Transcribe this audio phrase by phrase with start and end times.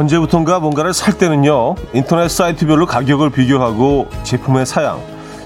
[0.00, 4.98] 언제부턴가 뭔가를 살 때는요, 인터넷 사이트별로 가격을 비교하고 제품의 사양,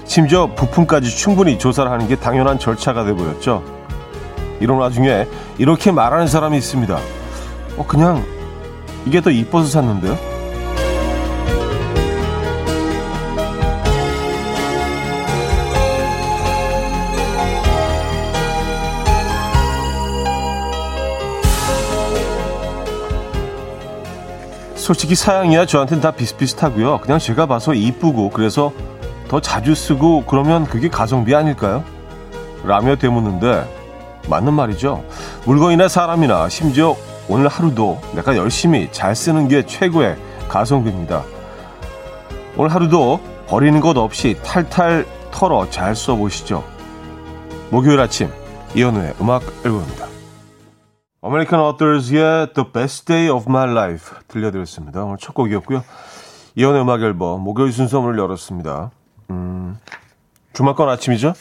[0.05, 3.63] 심지어 부품까지 충분히 조사를 하는 게 당연한 절차가 돼버렸죠.
[4.61, 6.97] 이런 와중에 이렇게 말하는 사람이 있습니다.
[7.77, 8.23] 어, 그냥
[9.05, 10.17] 이게 더 이뻐서 샀는데요?
[24.85, 26.99] 솔직히 사양이야 저한테는 다 비슷비슷하고요.
[26.99, 28.71] 그냥 제가 봐서 이쁘고 그래서
[29.27, 31.83] 더 자주 쓰고 그러면 그게 가성비 아닐까요?
[32.63, 33.67] 라며 되묻는데
[34.29, 35.03] 맞는 말이죠.
[35.45, 36.95] 물건이나 사람이나 심지어
[37.27, 40.17] 오늘 하루도 내가 열심히 잘 쓰는 게 최고의
[40.49, 41.23] 가성비입니다.
[42.55, 46.63] 오늘 하루도 버리는 것 없이 탈탈 털어 잘 써보시죠.
[47.71, 48.29] 목요일 아침
[48.75, 50.14] 이현우의 음악 앨범입니다.
[51.25, 55.03] American Authors의 The Best Day of My Life 들려드렸습니다.
[55.03, 55.83] 오늘 첫 곡이었고요.
[56.53, 58.91] 이현우의 음악 앨범 목요일 순서 문을 열었습니다.
[59.31, 59.75] 음,
[60.53, 61.33] 주말권 아침이죠?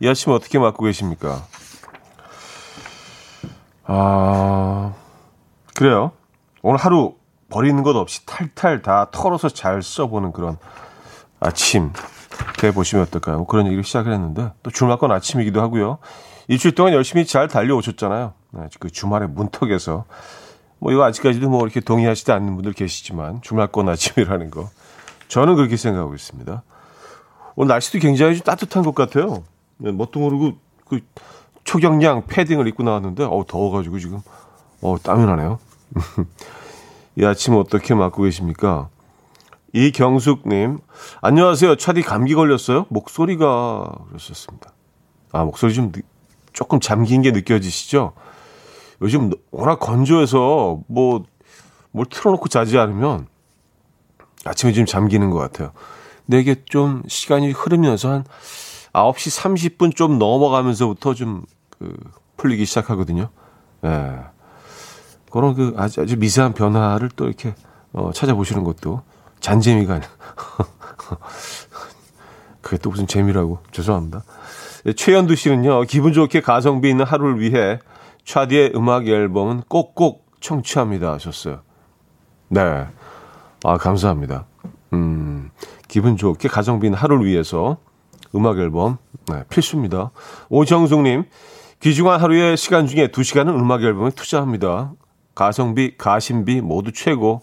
[0.00, 1.42] 이 아침 어떻게 맞고 계십니까?
[3.84, 4.92] 아,
[5.74, 6.12] 그래요.
[6.60, 7.14] 오늘 하루
[7.48, 10.58] 버리는 것 없이 탈탈 다 털어서 잘 써보는 그런
[11.40, 11.94] 아침
[12.58, 13.38] 돼보시면 어떨까요?
[13.38, 15.96] 뭐 그런 얘기를 시작을 했는데 또 주말권 아침이기도 하고요.
[16.48, 18.34] 일주일 동안 열심히 잘 달려오셨잖아요.
[18.56, 20.04] 네, 그 주말에 문턱에서
[20.78, 24.70] 뭐 이거 아직까지도 뭐 이렇게 동의하시지 않는 분들 계시지만 주말권 아침이라는 거
[25.28, 26.62] 저는 그렇게 생각하고 있습니다.
[27.56, 29.44] 오늘 날씨도 굉장히 좀 따뜻한 것 같아요.
[29.78, 30.52] 네, 뭣도 모르고
[30.86, 31.00] 그
[31.64, 34.20] 초경량 패딩을 입고 나왔는데 어 더워가지고 지금
[34.82, 35.58] 어 땀이 나네요.
[37.16, 38.88] 이 아침 어떻게 맞고 계십니까?
[39.72, 40.78] 이경숙님
[41.20, 41.76] 안녕하세요.
[41.76, 42.86] 차디 감기 걸렸어요?
[42.90, 44.72] 목소리가 그러셨습니다.
[45.32, 45.90] 아 목소리 좀
[46.52, 48.12] 조금 잠긴 게 느껴지시죠?
[49.02, 51.24] 요즘 워낙 건조해서 뭐
[51.94, 53.28] 뭘 틀어놓고 자지 않으면
[54.44, 55.70] 아침에 좀 잠기는 것 같아요.
[56.26, 58.24] 근데 이게 좀 시간이 흐르면서 한
[58.92, 61.44] 9시 30분 좀 넘어가면서부터 좀
[61.78, 61.96] 그
[62.36, 63.28] 풀리기 시작하거든요.
[63.84, 63.88] 예.
[63.88, 64.18] 네.
[65.30, 67.54] 그런 그 아주, 아주 미세한 변화를 또 이렇게
[67.92, 69.02] 어, 찾아보시는 것도
[69.40, 70.08] 잔재미가 아니라.
[72.60, 73.58] 그게 또 무슨 재미라고.
[73.72, 74.22] 죄송합니다.
[74.84, 77.80] 네, 최현두 씨는요, 기분 좋게 가성비 있는 하루를 위해
[78.24, 81.62] 차디의 음악 앨범은 꼭꼭 청취합니다 하셨어요.
[82.48, 82.86] 네.
[83.64, 84.46] 아, 감사합니다.
[84.92, 85.50] 음,
[85.88, 86.48] 기분 좋게
[86.86, 87.78] 있는 하루를 위해서
[88.34, 88.98] 음악 앨범,
[89.28, 90.10] 네, 필수입니다.
[90.48, 91.24] 오정숙님,
[91.80, 94.92] 귀중한 하루의 시간 중에 2시간은 음악 앨범에 투자합니다.
[95.34, 97.42] 가성비, 가심비 모두 최고.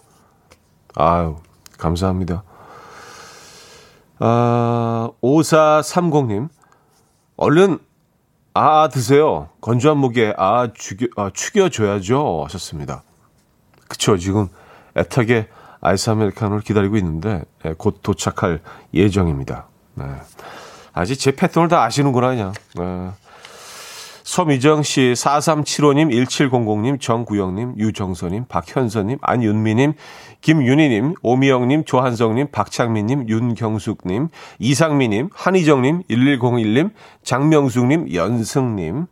[0.95, 1.37] 아유,
[1.77, 2.43] 감사합니다.
[4.19, 6.49] 아, 5430님,
[7.37, 7.79] 얼른
[8.53, 9.49] 아 드세요.
[9.61, 13.03] 건조한 목에 아 죽여 아, 축여줘야죠 하셨습니다.
[13.87, 14.49] 그쵸 지금
[14.95, 15.47] 애타게
[15.79, 18.61] 아이스 아메리카노를 기다리고 있는데 예, 곧 도착할
[18.93, 19.67] 예정입니다.
[19.95, 20.05] 네.
[20.93, 22.53] 아직 제 패턴을 다 아시는구나 그냥.
[22.75, 23.11] 네.
[24.23, 29.93] 서미정 씨, 4375님, 1700님, 정구영님, 유정선님, 박현선님, 안윤미님,
[30.41, 34.29] 김윤희님, 오미영님, 조한성님, 박창민님, 윤경숙님,
[34.59, 36.91] 이상미님, 한희정님, 1101님,
[37.23, 39.05] 장명숙님, 연승님,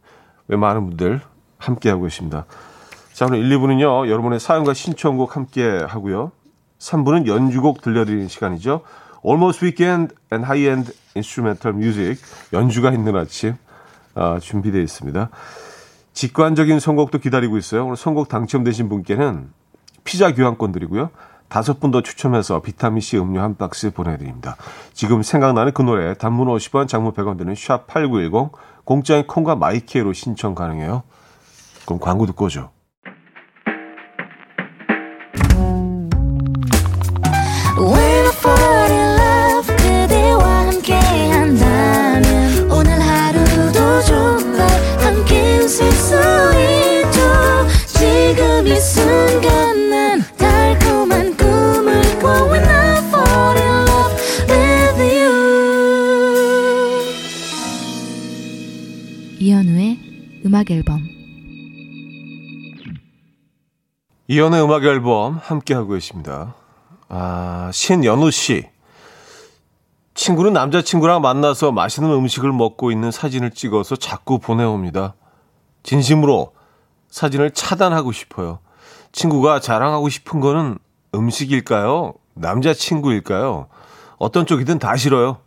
[0.47, 1.21] 왜 많은 분들
[1.57, 2.45] 함께하고 계십니다.
[3.13, 6.31] 자, 오늘 1, 2부는요, 여러분의 사연과 신청곡 함께 하고요.
[6.79, 8.81] 3부는 연주곡 들려드리는 시간이죠.
[9.25, 13.55] Almost Weekend and High-End Instrumental Music, 연주가 있는 아침.
[14.19, 15.29] 아, 준비되어 있습니다.
[16.13, 17.85] 직관적인 선곡도 기다리고 있어요.
[17.85, 19.49] 오늘 선곡 당첨되신 분께는
[20.03, 21.09] 피자 교환권 드리고요.
[21.47, 24.55] 다섯 분 더 추첨해서 비타민C 음료 한 박스 보내드립니다.
[24.93, 28.51] 지금 생각나는 그 노래 단문 50원 장문 100원 드는 샵8910
[28.83, 31.03] 공짜인 콩과 마이케이로 신청 가능해요.
[31.85, 32.69] 그럼 광고 듣고 오죠.
[60.69, 61.07] 음악 앨범
[64.27, 66.53] 이연의 음악 앨범 함께하고 계십니다.
[67.07, 68.67] 아, 신연우 씨.
[70.13, 75.15] 친구는 남자친구랑 만나서 맛있는 음식을 먹고 있는 사진을 찍어서 자꾸 보내옵니다.
[75.81, 76.53] 진심으로
[77.09, 78.59] 사진을 차단하고 싶어요.
[79.11, 80.77] 친구가 자랑하고 싶은 거는
[81.15, 82.13] 음식일까요?
[82.35, 83.67] 남자친구일까요?
[84.19, 85.39] 어떤 쪽이든 다 싫어요.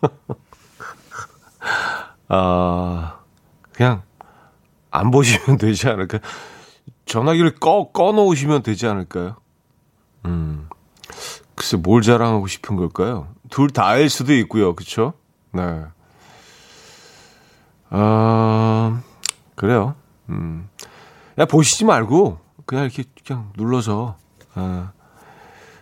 [2.28, 3.18] 아,
[3.72, 4.02] 그냥
[4.90, 6.20] 안 보시면 되지 않을까요?
[7.06, 9.36] 전화기를 꺼, 꺼 놓으시면 되지 않을까요?
[10.26, 10.68] 음.
[11.54, 13.28] 글쎄, 뭘 자랑하고 싶은 걸까요?
[13.50, 14.74] 둘 다일 수도 있고요.
[14.74, 15.14] 그쵸?
[15.52, 15.82] 네.
[17.90, 19.02] 아,
[19.56, 19.94] 그래요.
[20.28, 20.68] 음.
[21.38, 24.16] 야, 보시지 말고, 그냥 이렇게, 그냥 눌러서,
[24.54, 24.92] 아,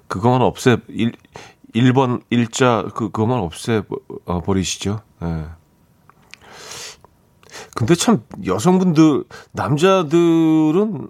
[0.09, 1.13] 그거만 없애, 일,
[1.75, 3.83] 1번 일자, 그, 그거만 없애
[4.25, 5.01] 어, 버리시죠.
[5.21, 5.47] 네.
[7.79, 9.23] 근데 참, 여성분들,
[9.53, 11.09] 남자들은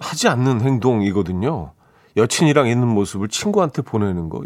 [0.00, 1.72] 하지 않는 행동이거든요.
[2.16, 4.40] 여친이랑 있는 모습을 친구한테 보내는 거.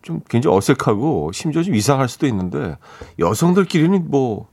[0.00, 2.78] 좀 굉장히 어색하고 심지어 좀 이상할 수도 있는데
[3.18, 4.48] 여성들끼리는 뭐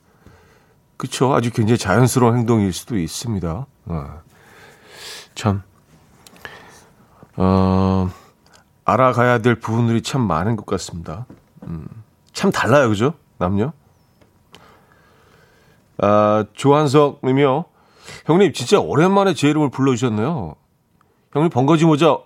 [0.97, 3.65] 그쵸 아주 굉장히 자연스러운 행동일 수도 있습니다.
[3.85, 4.21] 어.
[5.35, 5.63] 참
[7.37, 8.09] 어,
[8.83, 11.25] 알아가야 될 부분들이 참 많은 것 같습니다.
[11.67, 11.87] 음,
[12.33, 13.13] 참 달라요, 그죠?
[13.37, 13.71] 남녀?
[15.99, 17.65] 아, 조한석님이요.
[18.25, 20.55] 형님, 진짜 오랜만에 제 이름을 불러주셨네요.
[21.33, 22.17] 형님, 번거지 모자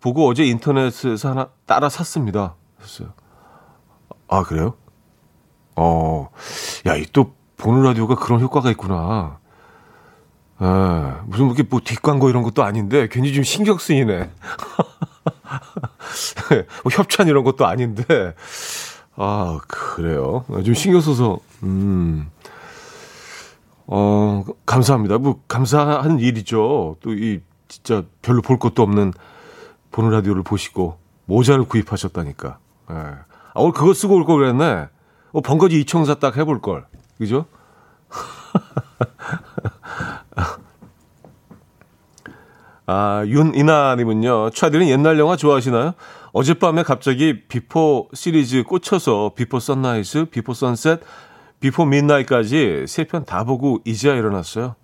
[0.00, 2.54] 보고 어제 인터넷에서 하나 따라 샀습니다.
[2.80, 3.08] 했어요.
[4.28, 4.74] 아, 그래요?
[5.76, 6.28] 어,
[6.86, 9.38] 야, 이 또 보는 라디오가 그런 효과가 있구나.
[10.58, 14.30] 아, 무슨 이렇게 뭐 뒷광고 이런 것도 아닌데 괜히 좀 신경 쓰이네.
[16.84, 18.34] 뭐 협찬 이런 것도 아닌데.
[19.16, 20.44] 아, 그래요.
[20.64, 22.30] 좀 신경 써서, 음.
[23.86, 25.18] 어, 감사합니다.
[25.18, 26.96] 뭐, 감사한 일이죠.
[27.00, 29.12] 또 이, 진짜 별로 볼 것도 없는
[29.90, 32.58] 보는 라디오를 보시고 모자를 구입하셨다니까.
[32.90, 32.94] 예.
[32.94, 33.24] 아,
[33.54, 34.88] 오늘 그거 쓰고 올 걸 그랬네.
[35.32, 36.86] 어, 번거지 이청사 딱 해볼 걸.
[37.18, 37.46] 그죠?
[42.88, 45.94] 아, 윤이나님은요, 차디는 옛날 영화 좋아하시나요?
[46.32, 51.00] 어젯밤에 갑자기 Before 시리즈 꽂혀서 Before Sunrise, Before Sunset,
[51.60, 54.74] Before Midnight까지 세 편 다 보고 이제야 일어났어요.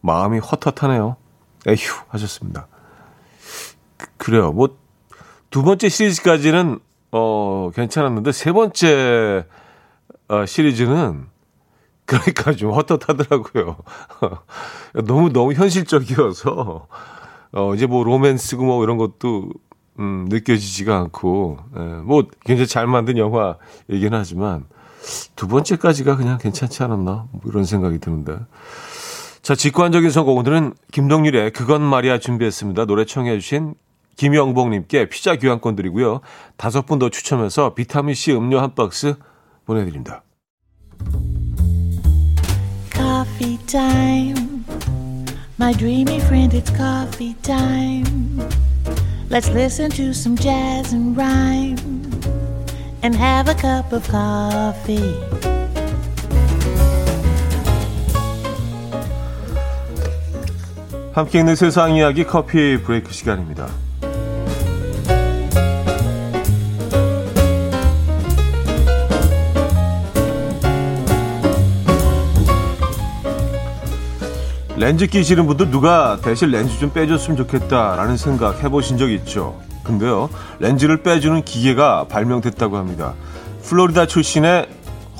[0.00, 1.16] 마음이 헛헛하네요.
[1.66, 1.76] 에휴,
[2.08, 2.66] 하셨습니다.
[4.16, 4.76] 그, 래요 뭐,
[5.50, 6.78] 두 번째 시리즈까지는,
[7.12, 9.46] 어, 괜찮았는데, 세 번째,
[10.28, 11.26] 어, 시리즈는,
[12.06, 13.76] 그러니까 좀 헛헛하더라고요.
[15.06, 16.86] 너무, 너무 현실적이어서,
[17.52, 19.50] 어, 이제 뭐 로맨스고 뭐 이런 것도,
[20.00, 24.66] 음, 느껴지지가 않고, 예, 뭐 굉장히 잘 만든 영화이긴 하지만,
[25.36, 27.26] 두 번째까지가 그냥 괜찮지 않았나?
[27.30, 28.38] 뭐 이런 생각이 드는데.
[29.42, 30.38] 자, 직관적인 선곡.
[30.38, 32.86] 오늘은 김동률의 그건 말이야 준비했습니다.
[32.86, 33.74] 노래 청해 주신
[34.16, 36.20] 김영봉님께 피자 교환권 드리고요.
[36.56, 39.14] 다섯 분 더 추첨해서 비타민C 음료 한 박스
[39.66, 40.22] 보내드립니다.
[42.92, 44.64] Coffee time.
[45.58, 48.40] My dreamy friend, it's coffee time.
[49.30, 51.76] Let's listen to some jazz and rhyme
[53.04, 55.14] and have a cup of coffee.
[61.12, 63.68] 함께 있는 세상 이야기 커피 브레이크 시간입니다.
[74.76, 79.60] 렌즈 끼시는 분들 누가 대신 렌즈 좀 빼줬으면 좋겠다라는 생각 해보신 적 있죠?
[79.84, 83.14] 근데요, 렌즈를 빼주는 기계가 발명됐다고 합니다.
[83.62, 84.68] 플로리다 출신의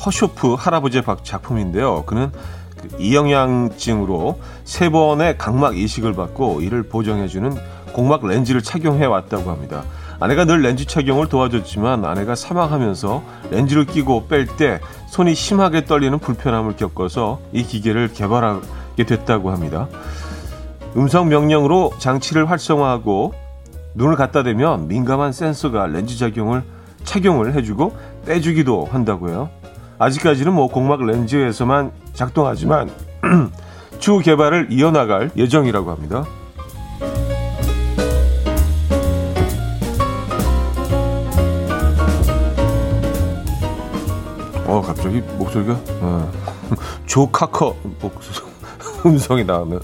[0.05, 2.05] 허쇼프 할아버지의 작품인데요.
[2.05, 2.33] 그는
[2.81, 7.55] 그 이영양증으로 세 번의 각막 이식을 받고 이를 보정해주는
[7.93, 9.85] 공막 렌즈를 착용해 왔다고 합니다.
[10.21, 16.77] 아내가 늘 렌즈 착용을 도와줬지만 아내가 사망하면서 렌즈를 끼고 뺄 때 손이 심하게 떨리는 불편함을
[16.77, 18.63] 겪어서 이 기계를 개발하고
[18.97, 19.89] 게 됐다고 합니다.
[20.97, 23.35] 음성 명령으로 장치를 활성화하고
[23.95, 26.63] 눈을 갖다 대면 민감한 센서가 렌즈 작용을
[27.05, 27.97] 착용을 해주고
[28.27, 29.51] 빼주기도 한다고요.
[29.99, 32.91] 아직까지는 뭐 공막 렌즈에서만 작동하지만
[34.01, 36.25] 추후 개발을 이어나갈 예정이라고 합니다.
[44.67, 46.33] 어 갑자기 목소리가 어.
[47.07, 48.45] 조카커 목소리
[49.07, 49.81] 음성이 나오면.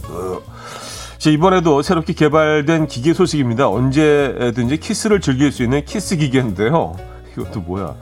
[1.21, 3.69] 자, 이번에도 새롭게 개발된 기계 소식입니다.
[3.69, 6.97] 언제든지 키스를 즐길 수 있는 키스 기계인데요.
[7.37, 7.95] 이것도 뭐야.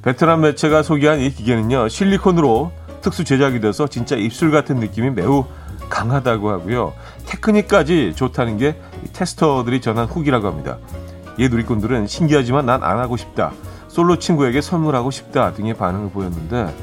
[0.00, 5.44] 베트남 매체가 소개한 이 기계는요, 실리콘으로 특수 제작이 돼서 진짜 입술 같은 느낌이 매우
[5.90, 6.94] 강하다고 하고요.
[7.26, 8.76] 테크닉까지 좋다는 게
[9.12, 10.78] 테스터들이 전한 후기라고 합니다.
[11.36, 13.52] 이 누리꾼들은 신기하지만 난 안 하고 싶다.
[13.88, 16.74] 솔로 친구에게 선물하고 싶다 등의 반응을 보였는데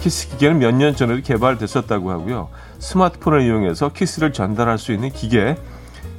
[0.00, 2.48] 키스 기계는 몇 년 전에도 개발됐었다고 하고요.
[2.78, 5.56] 스마트폰을 이용해서 키스를 전달할 수 있는 기계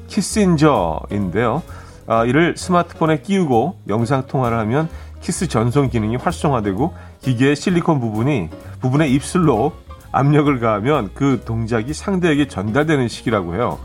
[0.08, 1.62] Kissenger인데요.
[2.08, 4.90] 아, 이를 스마트폰에 끼우고 영상 통화를 하면
[5.22, 8.50] 키스 전송 기능이 활성화되고 기계의 실리콘 부분이
[8.82, 9.74] 부분의 입술로
[10.12, 13.78] 압력을 가하면 그 동작이 상대에게 전달되는 식이라고 해요.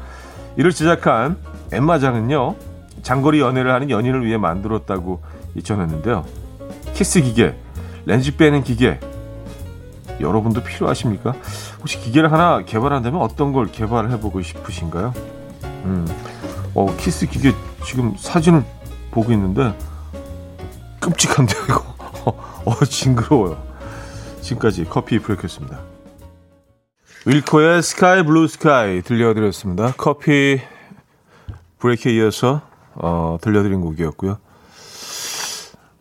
[0.56, 1.36] 이를 제작한
[1.72, 2.54] 엠마장은요.
[3.02, 5.20] 장거리 연애를 하는 연인을 위해 만들었다고
[5.62, 6.24] 전했는데요.
[6.94, 7.54] 키스 기계,
[8.06, 8.98] 렌즈 빼는 기계,
[10.20, 11.34] 여러분도 필요하십니까?
[11.80, 15.12] 혹시 기계를 하나 개발한다면 어떤 걸 개발해보고 싶으신가요?
[15.84, 16.06] 음,
[16.74, 17.52] 어, 키스 기계
[17.84, 18.64] 지금 사진을
[19.10, 19.76] 보고 있는데
[21.00, 21.94] 끔찍한데요, 이거.
[22.64, 23.62] 어, 징그러워요.
[24.40, 25.80] 지금까지 coffee break였습니다.
[27.26, 29.94] Wilco의 Sky Blue Sky 들려드렸습니다.
[29.96, 30.60] coffee
[31.78, 32.62] break에 이어서
[32.94, 34.38] 어, 들려드린 곡이었고요.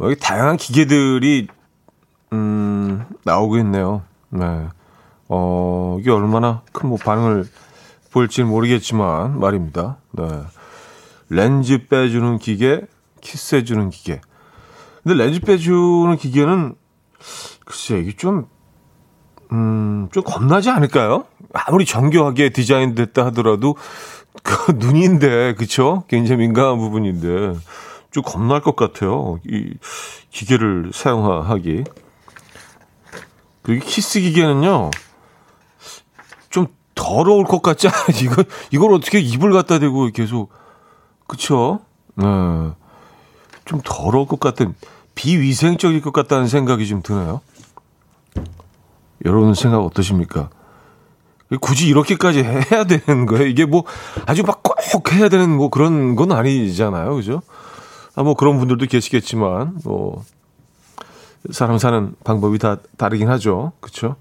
[0.01, 1.47] 여기 다양한 기계들이
[2.33, 4.01] 음, 나오고 있네요.
[4.29, 4.67] 네.
[5.29, 7.45] 어, 이게 얼마나 큰 뭐 반응을
[8.11, 9.97] 보일지는 모르겠지만 말입니다.
[10.11, 10.27] 네.
[11.29, 12.81] 렌즈 빼주는 기계,
[13.21, 14.21] 키스해주는 기계.
[15.03, 16.75] 근데 렌즈 빼주는 기계는
[17.65, 18.47] 글쎄 이게 좀
[19.51, 21.25] 음, 좀 겁나지 않을까요?
[21.53, 23.75] 아무리 정교하게 디자인 됐다 하더라도
[24.43, 26.03] 그 눈인데 그쵸?
[26.07, 27.57] 굉장히 민감한 부분인데
[28.11, 29.39] 좀 겁날 것 같아요.
[29.47, 29.73] 이
[30.31, 31.83] 기계를 사용하기.
[33.63, 34.91] 그리고 키스 기계는요.
[36.49, 38.05] 좀 더러울 것 같지 않아요?
[38.21, 40.51] 이걸, 이걸 어떻게 입을 갖다 대고 계속,
[41.27, 41.79] 그쵸?
[42.15, 42.25] 네.
[43.65, 44.75] 좀 더러울 것 같은,
[45.15, 47.41] 비위생적일 것 같다는 생각이 좀 드네요.
[49.25, 50.49] 여러분 생각 어떠십니까?
[51.61, 53.45] 굳이 이렇게까지 해야 되는 거예요?
[53.45, 53.83] 이게 뭐
[54.25, 57.15] 아주 막 꼭 해야 되는 뭐 그런 건 아니잖아요.
[57.15, 57.41] 그죠?
[58.15, 60.23] 아, 뭐 그런 분들도 계시겠지만, 뭐,
[61.51, 63.73] 사람 사는 방법이 다 다르긴 하죠.
[63.79, 64.15] 그쵸?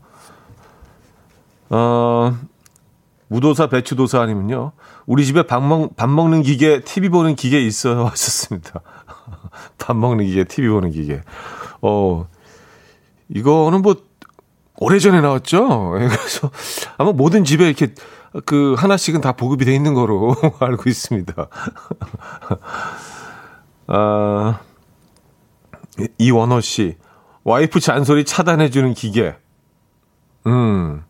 [1.70, 2.36] 어,
[3.28, 4.72] 무도사 배추도사 아니면요.
[5.06, 8.06] 우리 집에 밥, 먹, 밥 먹는 기계, TV 보는 기계 있어요.
[8.12, 8.80] 하셨습니다.
[9.78, 11.22] 밥 먹는 기계, TV 보는 기계.
[11.80, 12.26] 어,
[13.28, 13.96] 이거는 뭐,
[14.78, 15.94] 오래전에 나왔죠?
[16.00, 16.50] 예, 그래서
[16.98, 17.94] 아마 모든 집에 이렇게
[18.46, 21.48] 그 하나씩은 다 보급이 돼 있는 거로 알고 있습니다.
[23.86, 24.60] 아,
[26.18, 26.96] 이원호 씨.
[27.44, 29.34] 와이프 잔소리 차단해주는 기계.
[30.46, 31.02] 음.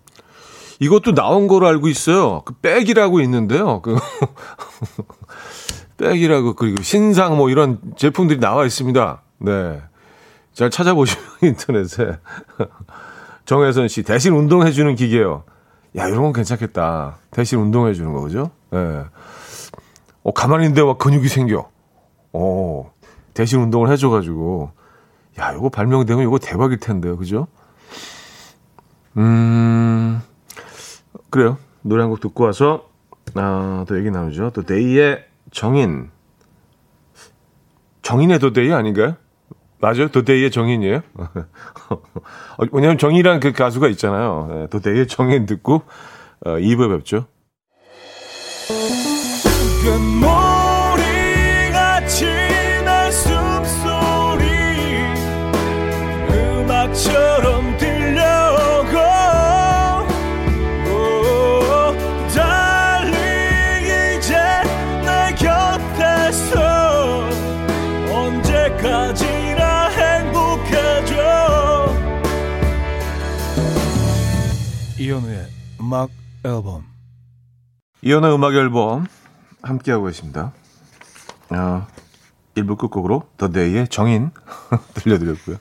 [0.80, 2.42] 이것도 나온 거로 알고 있어요.
[2.44, 3.80] 그 백이라고 있는데요.
[3.82, 3.96] 그
[5.98, 9.22] 백이라고 그리고 신상 뭐 이런 제품들이 나와 있습니다.
[9.38, 9.80] 네.
[10.52, 12.18] 잘 찾아보시면 인터넷에
[13.44, 15.44] 정혜선 씨 대신 운동해 주는 기계요.
[15.96, 17.18] 야, 이런 건 괜찮겠다.
[17.30, 18.50] 대신 운동해 주는 거죠.
[18.72, 18.76] 예.
[18.76, 19.04] 네.
[20.24, 21.68] 어, 가만히 있는데 막 근육이 생겨.
[22.32, 22.92] 어.
[23.34, 24.72] 대신 운동을 해줘 가지고
[25.38, 27.16] 야, 이거 발명되면 이거 대박일 텐데요.
[27.16, 27.46] 그죠?
[29.16, 30.20] 음,
[31.30, 31.58] 그래요.
[31.82, 32.88] 노래 한 곡 듣고 와서,
[33.34, 34.50] 아, 또 얘기 나누죠.
[34.54, 36.10] 또, 데이의 정인.
[38.02, 39.16] 정인의 도데이 아닌가요?
[39.80, 40.08] 맞아요?
[40.08, 41.00] 도데이의 정인이에요?
[41.16, 44.48] 어, 왜냐면 정인이란 그 가수가 있잖아요.
[44.50, 45.82] 네, 도데이의 정인 듣고,
[46.44, 47.26] 어, 2부에 뵙죠.
[74.98, 75.46] 이현우의
[75.80, 76.10] 음악
[76.44, 76.84] 앨범
[78.02, 79.06] 이현우의 음악 앨범
[79.62, 80.52] 함께하고 계십니다.
[81.50, 81.86] 아,
[82.56, 84.30] 1부 끝곡으로 더 데이의 정인
[84.94, 85.56] 들려드렸고요.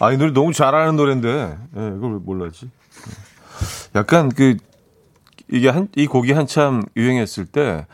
[0.00, 2.70] 아, 이 노래 너무 잘하는 노래인데 네, 이걸 왜 몰랐지?
[3.94, 4.56] 약간 그
[5.50, 7.86] 이게 한 이 곡이 한참 유행했을 때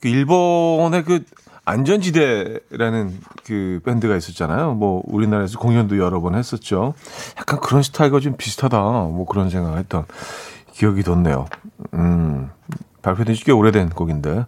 [0.00, 1.24] 그 일본의 그
[1.70, 4.74] 안전지대라는 그 밴드가 있었잖아요.
[4.74, 6.94] 뭐 우리나라에서 공연도 여러 번 했었죠.
[7.38, 8.78] 약간 그런 스타일과 좀 비슷하다.
[8.78, 10.04] 뭐 그런 생각을 했던
[10.72, 11.46] 기억이 돋네요.
[11.94, 12.50] 음,
[13.02, 14.46] 발표된 지 꽤 오래된 곡인데.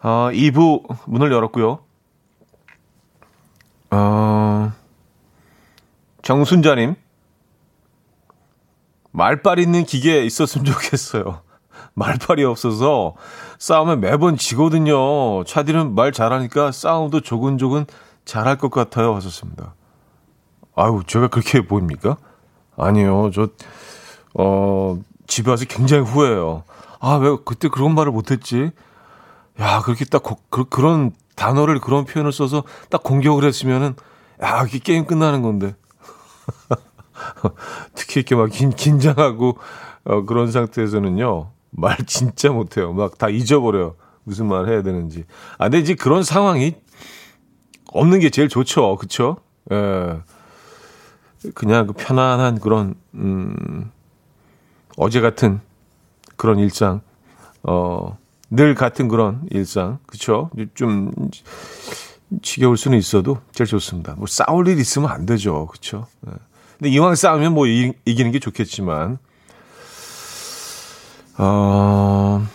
[0.00, 1.78] 아, 2부 문을 열었고요.
[3.90, 4.72] 어,
[6.22, 6.94] 정순자님.
[9.12, 11.40] 말빨 있는 기계 있었으면 좋겠어요.
[11.94, 13.14] 말빨이 없어서
[13.58, 15.44] 싸우면 매번 지거든요.
[15.44, 17.86] 차디는 말 잘하니까 싸움도 조근조근
[18.24, 19.14] 잘할 것 같아요.
[19.14, 19.74] 하셨습니다.
[20.76, 22.16] 아유, 제가 그렇게 보입니까?
[22.76, 23.30] 아니요.
[23.32, 23.48] 저,
[24.34, 26.64] 어, 집에 와서 굉장히 후회해요.
[27.00, 28.72] 아, 왜 그때 그런 말을 못했지?
[29.60, 33.94] 야, 그렇게 딱 고, 그, 그런 단어를 그런 표현을 써서 딱 공격을 했으면은,
[34.42, 35.76] 야, 이게 게임 끝나는 건데.
[37.94, 39.58] 특히 이렇게 막 긴, 긴장하고,
[40.04, 41.53] 어, 그런 상태에서는요.
[41.76, 42.92] 말 진짜 못해요.
[42.92, 43.96] 막 다 잊어버려요.
[44.24, 45.24] 무슨 말 해야 되는지.
[45.58, 46.74] 아, 근데 이제 그런 상황이
[47.92, 48.96] 없는 게 제일 좋죠.
[48.96, 49.36] 그쵸?
[49.70, 50.20] 예.
[51.54, 53.90] 그냥 그 편안한 그런, 음,
[54.96, 55.60] 어제 같은
[56.36, 57.02] 그런 일상,
[57.62, 58.16] 어,
[58.50, 60.50] 늘 같은 그런 일상, 그쵸?
[60.74, 61.12] 좀
[62.40, 64.14] 지겨울 수는 있어도 제일 좋습니다.
[64.16, 66.06] 뭐 싸울 일 있으면 안 되죠, 그쵸?
[66.22, 66.32] 네.
[66.78, 69.18] 근데 이왕 싸우면 뭐 이, 이기는 게 좋겠지만,
[71.38, 72.46] 어,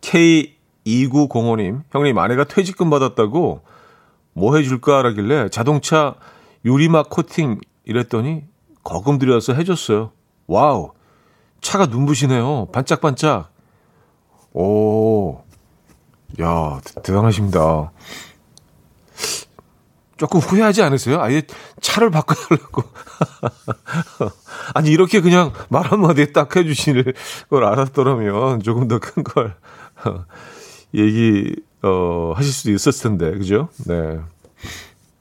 [0.00, 3.60] K2905님, 형님, 아내가 퇴직금 받았다고
[4.32, 5.04] 뭐 해줄까?
[5.04, 6.14] 하길래 자동차
[6.64, 8.44] 유리막 코팅 이랬더니
[8.82, 10.12] 거금 들여서 해줬어요.
[10.46, 10.92] 와우.
[11.60, 12.68] 차가 눈부시네요.
[12.72, 13.50] 반짝반짝.
[14.52, 15.38] 오.
[16.40, 17.90] 야, 대단하십니다.
[20.16, 21.20] 조금 후회하지 않으세요?
[21.20, 21.42] 아예
[21.80, 22.82] 차를 바꿔달라고.
[24.74, 27.14] 아니, 이렇게 그냥 말 한마디에 딱 해주실
[27.50, 29.54] 걸 알았더라면 조금 더 큰 걸
[30.94, 33.68] 얘기, 어, 하실 수도 있었을 텐데, 그죠?
[33.86, 34.18] 네.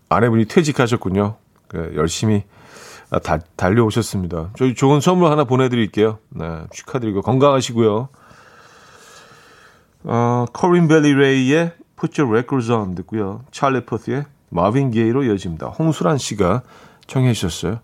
[0.10, 1.36] 아내분이 퇴직하셨군요.
[1.68, 2.44] 그 열심히
[3.24, 4.52] 다, 달려오셨습니다.
[4.58, 6.20] 저희 좋은 선물 하나 보내드릴게요.
[6.30, 8.10] 네, 축하드리고 건강하시고요.
[10.04, 13.44] 어, 코린 벨리 레이의 Put Your Records On 듣고요.
[13.52, 14.25] 찰리 퍼스의
[14.56, 15.68] 마빈 게이로 이어집니다.
[15.68, 16.64] 홍수란 씨가
[17.08, 17.82] 청해 주셨어요.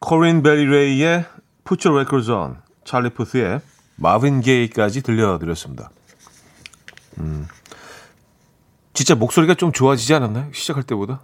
[0.00, 1.24] 코린 벨리 레이의
[1.64, 3.60] Put Your Records On, 찰리 퍼스의
[3.94, 5.90] 마빈 게이까지 들려드렸습니다.
[7.18, 7.46] 음,
[8.92, 10.50] 진짜 목소리가 좀 좋아지지 않았나요?
[10.52, 11.20] 시작할 때보다?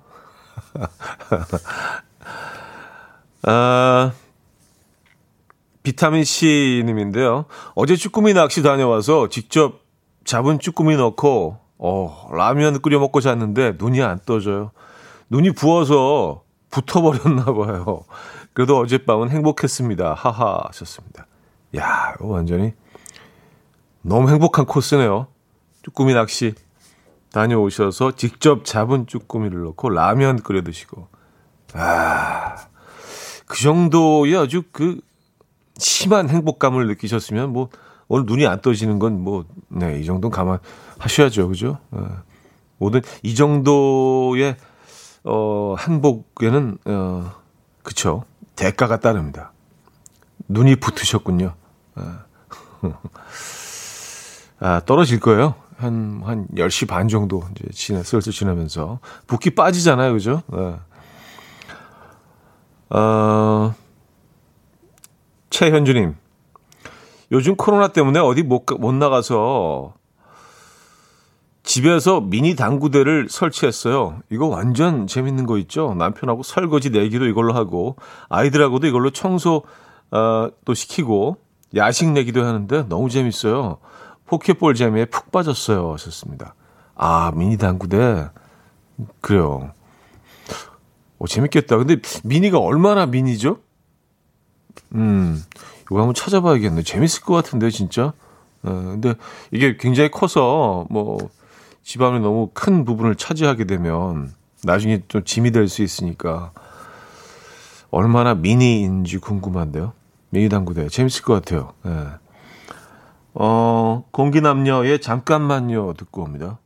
[3.43, 4.13] 아,
[5.83, 7.47] 비타민 C 님인데요.
[7.75, 9.81] 어제 쭈꾸미 낚시 다녀와서 직접
[10.25, 14.71] 잡은 쭈꾸미 넣고 어, 라면 끓여 먹고 잤는데 눈이 안 떠져요.
[15.29, 18.03] 눈이 부어서 붙어버렸나 봐요.
[18.53, 20.15] 그래도 어젯밤은 행복했습니다.
[20.15, 21.27] 하하 하셨습니다.
[21.77, 22.73] 야, 이거 완전히
[24.03, 25.27] 너무 행복한 코스네요.
[25.83, 26.55] 쭈꾸미 낚시
[27.33, 31.09] 다녀오셔서 직접 잡은 쭈꾸미를 넣고 라면 끓여 드시고.
[31.75, 32.57] 아,
[33.47, 35.01] 그 정도의 아주 그
[35.77, 37.69] 심한 행복감을 느끼셨으면 뭐
[38.09, 40.61] 오늘 눈이 안 떠지는 건 뭐, 네, 이 정도는 감안
[40.99, 41.49] 하셔야죠.
[41.49, 41.79] 그죠?
[41.91, 42.01] 네.
[42.79, 44.57] 모든 이 정도의
[45.25, 47.33] 어, 행복에는, 어,
[47.83, 48.25] 그쵸.
[48.55, 49.53] 대가가 따릅니다.
[50.49, 51.55] 눈이 붙으셨군요.
[51.97, 52.25] 아,
[54.61, 55.55] 아 떨어질 거예요.
[55.77, 59.01] 한, 한 10시 반 정도 이제 지나, 슬슬 지나면서.
[59.27, 60.13] 붓기 빠지잖아요.
[60.13, 60.43] 그죠?
[60.47, 60.77] 네.
[62.91, 63.75] 어,
[65.51, 66.15] 최현주님.
[67.33, 69.95] 요즘 코로나 때문에 어디 못, 못 나가서
[71.67, 74.21] 집에서 미니 당구대를 설치했어요.
[74.31, 75.95] 이거 완전 재밌는 거 있죠?
[75.99, 77.97] 남편하고 설거지 내기도 이걸로 하고,
[78.29, 79.65] 아이들하고도 이걸로 청소,
[80.13, 81.39] 어, 또 시키고,
[81.75, 83.79] 야식 내기도 하는데 너무 재밌어요.
[84.27, 85.93] 포켓볼 재미에 푹 빠졌어요.
[85.95, 86.55] 하셨습니다.
[86.95, 88.29] 아, 미니 당구대.
[89.21, 89.73] 그래요.
[91.19, 91.79] 오, 재밌겠다.
[91.79, 93.59] 근데 미니가 얼마나 미니죠?
[94.95, 95.43] 음,
[95.83, 96.83] 이거 한번 찾아봐야겠네.
[96.85, 98.13] 재밌을 것 같은데, 진짜.
[98.63, 99.15] 어, 근데
[99.51, 101.19] 이게 굉장히 커서, 뭐,
[101.87, 104.33] 집안을 너무 큰 부분을 차지하게 되면
[104.65, 106.51] 나중에 좀 짐이 될 수 있으니까
[107.93, 109.93] 얼마나 미니인지 궁금한데요.
[110.31, 110.89] 미니 당구대.
[110.89, 111.75] 재밌을 것 같아요.
[111.85, 111.93] 네.
[113.35, 116.59] 어, 공기남녀의 잠깐만요 듣고 옵니다.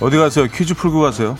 [0.00, 0.46] 어디 가세요?
[0.46, 1.36] 퀴즈 풀고 가세요.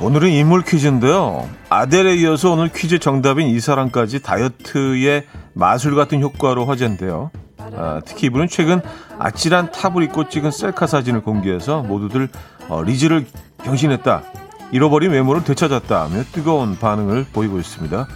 [0.00, 1.48] 오늘은 인물 퀴즈인데요.
[1.68, 7.30] 아델에 이어서 오늘 퀴즈 정답인 이 사람까지 다이어트의 마술 같은 효과로 화제인데요.
[7.76, 8.80] 아, 특히 이분은 최근
[9.20, 12.28] 아찔한 탑을 입고 찍은 셀카 사진을 공개해서 모두들
[12.68, 13.26] 어, 리즈를
[13.62, 14.24] 경신했다.
[14.72, 18.08] 잃어버린 외모를 되찾았다 하며 뜨거운 반응을 보이고 있습니다.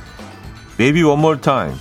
[0.79, 1.75] Baby One More Time,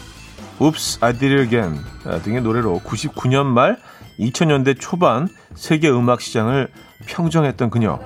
[0.61, 1.83] Oops, I Did It Again
[2.23, 3.77] 등의 노래로 99년 말
[4.19, 6.69] 2000년대 초반 세계 음악 시장을
[7.05, 7.99] 평정했던 그녀.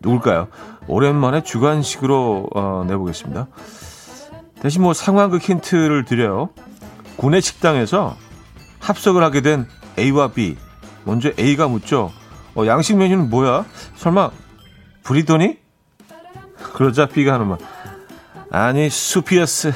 [0.00, 0.48] 누굴까요?
[0.88, 3.46] 오랜만에 주관식으로 어, 내보겠습니다.
[4.60, 6.50] 대신 뭐 상황극 힌트를 드려요.
[7.16, 8.16] 군내 식당에서
[8.80, 9.66] 합석을 하게 된
[9.98, 10.56] A와 B.
[11.04, 12.12] 먼저 A가 묻죠.
[12.56, 13.64] 어, 양식 메뉴는 뭐야?
[13.94, 14.30] 설마
[15.04, 15.58] 브리더니?
[16.72, 17.58] 그러자 B가 하는 말.
[18.50, 19.72] 아니 수피어스.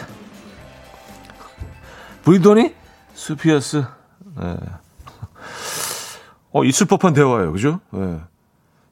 [2.22, 2.74] 브리더니?
[3.14, 3.84] 수피어스.
[4.38, 4.56] 네.
[6.52, 7.52] 어, 있을 법한 대화예요.
[7.52, 7.80] 그죠?
[7.90, 8.20] 네.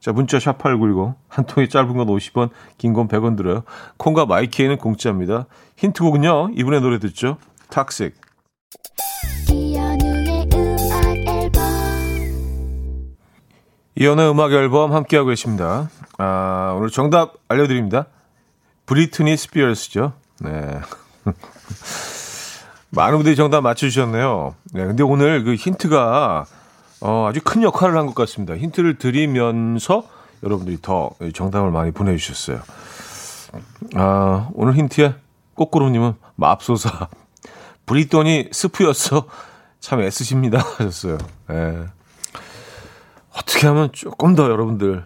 [0.00, 1.14] 자, 문자 샵8910.
[1.28, 3.64] 한 통이 짧은 건 50원, 긴 건 100원 들어요.
[3.96, 5.46] 콩과 마이키에는 공짜입니다.
[5.76, 7.38] 힌트곡은요, 이분의 노래 듣죠?
[7.68, 8.14] 탁식.
[13.96, 15.90] 이연의 음악 앨범 함께하고 계십니다.
[16.18, 18.06] 아, 오늘 정답 알려드립니다.
[18.86, 20.12] 브리트니 스피어스죠.
[20.40, 20.80] 네.
[22.90, 24.54] 많은 분들이 정답 맞춰주셨네요.
[24.72, 26.44] 네, 근데 오늘 그 힌트가
[27.00, 28.56] 어, 아주 큰 역할을 한 것 같습니다.
[28.56, 30.04] 힌트를 드리면서
[30.42, 32.60] 여러분들이 더 정답을 많이 보내주셨어요.
[33.94, 35.14] 아, 오늘 힌트에
[35.54, 37.08] 꼬꾸로님은 맙소사.
[37.86, 39.26] 브리토니 스프였어.
[39.80, 40.58] 참 애쓰십니다.
[40.78, 41.18] 하셨어요.
[41.50, 41.84] 예.
[43.34, 45.04] 어떻게 하면 조금 더 여러분들을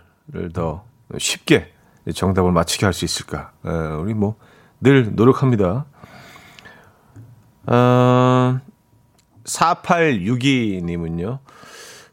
[0.52, 0.84] 더
[1.18, 1.72] 쉽게
[2.14, 3.52] 정답을 맞히게 할 수 있을까.
[3.66, 4.36] 예, 우리 뭐
[4.84, 5.84] 늘 노력합니다.
[7.66, 8.60] 어,
[9.44, 11.38] 4862님은요.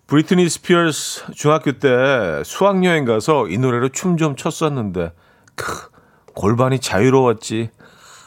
[0.07, 5.13] 브리트니 스피어스 중학교 때 수학여행 가서 이 노래로 춤 좀 췄었는데,
[5.55, 5.89] 크,
[6.33, 7.69] 골반이 자유로웠지.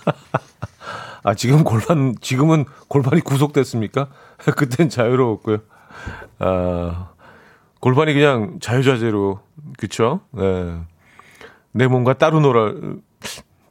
[1.24, 4.08] 아, 지금 골반, 지금은 골반이 구속됐습니까?
[4.56, 5.58] 그땐 자유로웠고요.
[6.38, 7.10] 아,
[7.80, 9.40] 골반이 그냥 자유자재로,
[9.78, 10.20] 그쵸?
[10.32, 10.78] 네.
[11.72, 12.74] 내 몸과 따로 놀아,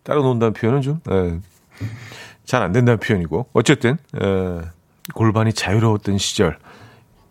[0.03, 1.39] 따로 논다는 표현은 좀, 네.
[2.51, 3.47] 잘 안 된다는 표현이고.
[3.53, 4.61] 어쨌든, 에,
[5.15, 6.59] 골반이 자유로웠던 시절.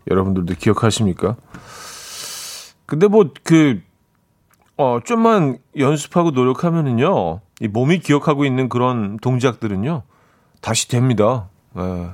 [0.09, 1.35] 여러분들도 기억하십니까?
[2.87, 3.83] 근데 뭐, 그,
[4.77, 10.01] 어, 좀만 연습하고 노력하면은요, 이 몸이 기억하고 있는 그런 동작들은요,
[10.59, 11.49] 다시 됩니다.
[11.77, 12.09] 에.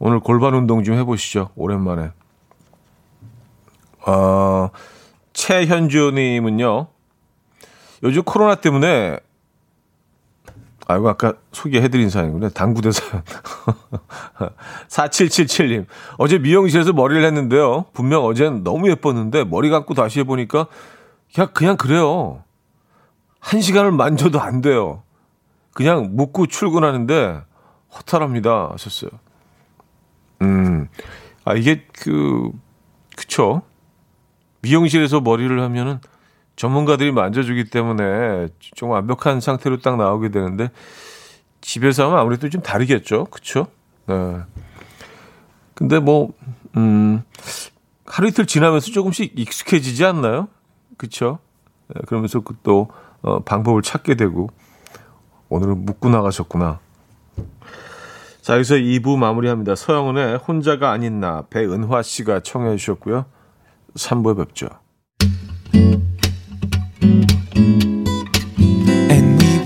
[0.00, 1.50] 오늘 골반 운동 좀 해보시죠.
[1.54, 2.10] 오랜만에.
[4.04, 4.70] 어,
[5.32, 6.88] 최현주님은요,
[8.02, 9.20] 요즘 코로나 때문에
[10.88, 12.48] 아, 이고 아까 소개해드린 사연이구나.
[12.50, 13.22] 당구대 사연.
[14.88, 15.86] 4777님.
[16.18, 17.86] 어제 미용실에서 머리를 했는데요.
[17.92, 20.66] 분명 어젠 너무 예뻤는데 머리 감고 다시 해보니까
[21.34, 22.42] 그냥, 그냥 그래요.
[23.38, 25.02] 한 시간을 만져도 안 돼요.
[25.72, 27.42] 그냥 묶고 출근하는데
[27.94, 28.70] 허탈합니다.
[28.72, 29.10] 하셨어요.
[30.42, 30.88] 음.
[31.44, 32.50] 아, 이게 그,
[33.16, 33.62] 그쵸.
[34.62, 36.00] 미용실에서 머리를 하면은
[36.56, 40.70] 전문가들이 만져주기 때문에 좀 완벽한 상태로 딱 나오게 되는데
[41.60, 43.24] 집에서 하면 아무래도 좀 다르겠죠.
[43.26, 43.68] 그쵸?
[44.06, 44.40] 네.
[45.74, 46.32] 근데 뭐,
[46.76, 47.22] 음,
[48.04, 50.48] 하루 이틀 지나면서 조금씩 익숙해지지 않나요?
[50.98, 51.38] 그쵸?
[51.88, 52.88] 네, 그러면서 그 또,
[53.22, 54.50] 어, 방법을 찾게 되고,
[55.48, 56.80] 오늘은 묻고 나가셨구나.
[58.42, 59.76] 자, 여기서 2부 마무리합니다.
[59.76, 63.24] 서영은의 혼자가 아닌 나, 배은화 씨가 청해 주셨고요.
[63.94, 64.68] 3부에 뵙죠.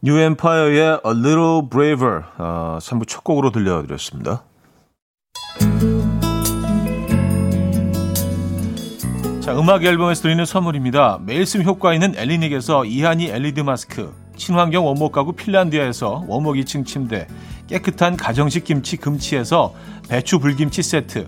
[0.00, 4.44] New Empire의 A Little Braver 어, 3부 첫 곡으로 들려드렸습니다.
[9.40, 11.18] 자, 음악 앨범에서 드리는 선물입니다.
[11.22, 17.26] 매일 쓴 효과 있는 엘리닉에서 이하니 LED 마스크, 친환경 원목 가구 핀란디아에서 원목 2층 침대,
[17.66, 19.74] 깨끗한 가정식 김치 금치에서
[20.08, 21.26] 배추 불김치 세트,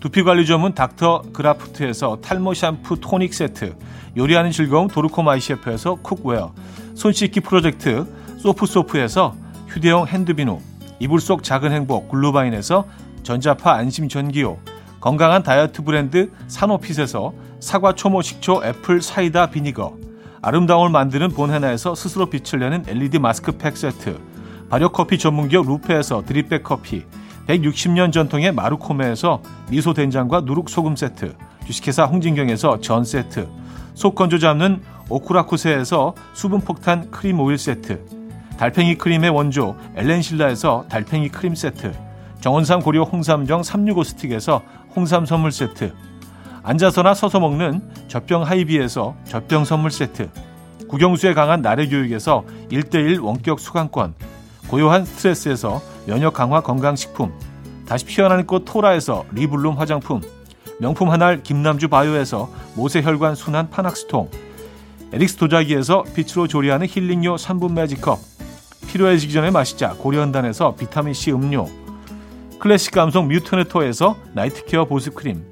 [0.00, 3.76] 두피 관리 전문 닥터 그라프트에서 탈모 샴푸 토닉 세트,
[4.16, 6.52] 요리하는 즐거움 도르코 마이셰프에서 cookware,
[6.98, 8.04] 손 씻기 프로젝트
[8.38, 9.36] 소프소프에서
[9.68, 10.58] 휴대용 hand비누,
[10.98, 12.86] 이불 속 작은 행복 글루바인에서
[13.22, 14.58] 전자파 안심 전기요,
[14.98, 19.96] 건강한 다이어트 브랜드 사노핏에서 사과 초모 식초 apple cider vinegar,
[20.42, 24.18] 아름다움을 만드는 본헤나에서 스스로 빛을 내는 LED 마스크팩 세트,
[24.68, 27.04] 발효 커피 전문기업 루페에서 drip bag 커피,
[27.46, 31.32] 160년 전통의 마루코메에서 미소 된장과 누룩 소금 세트,
[31.68, 33.46] 주식회사 홍진경에서 전 세트,
[33.92, 38.06] 속 건조 잡는 오쿠라쿠세에서 수분 폭탄 크림 오일 세트,
[38.56, 41.92] 달팽이 크림의 원조 엘렌실라에서 달팽이 크림 세트,
[42.40, 44.62] 정원삼 고려 홍삼정 365 스틱에서
[44.96, 45.92] 홍삼 선물 세트,
[46.62, 50.30] 앉아서나 서서 먹는 젖병 하이비에서 젖병 선물 세트,
[50.88, 54.14] 국영수에 강한 나래 교육에서 1대1 원격 수강권,
[54.68, 57.30] 고요한 스트레스에서 면역 강화 건강식품,
[57.86, 60.22] 다시 피어나는 꽃 토라에서 리블룸 화장품,
[60.80, 64.30] 명품 한알 김남주 바이오에서 모세혈관 순환 파낙스통
[65.12, 68.18] 에릭스 도자기에서 빛으로 조리하는 힐링요 3분 매직컵
[68.88, 71.66] 필요해지기 전에 마시자 고려한단에서 비타민C 음료
[72.58, 75.44] 클래식 감성 뮤트네토에서 night care 보습크림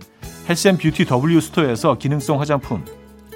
[0.49, 2.85] health and beauty W 스토어에서 기능성 화장품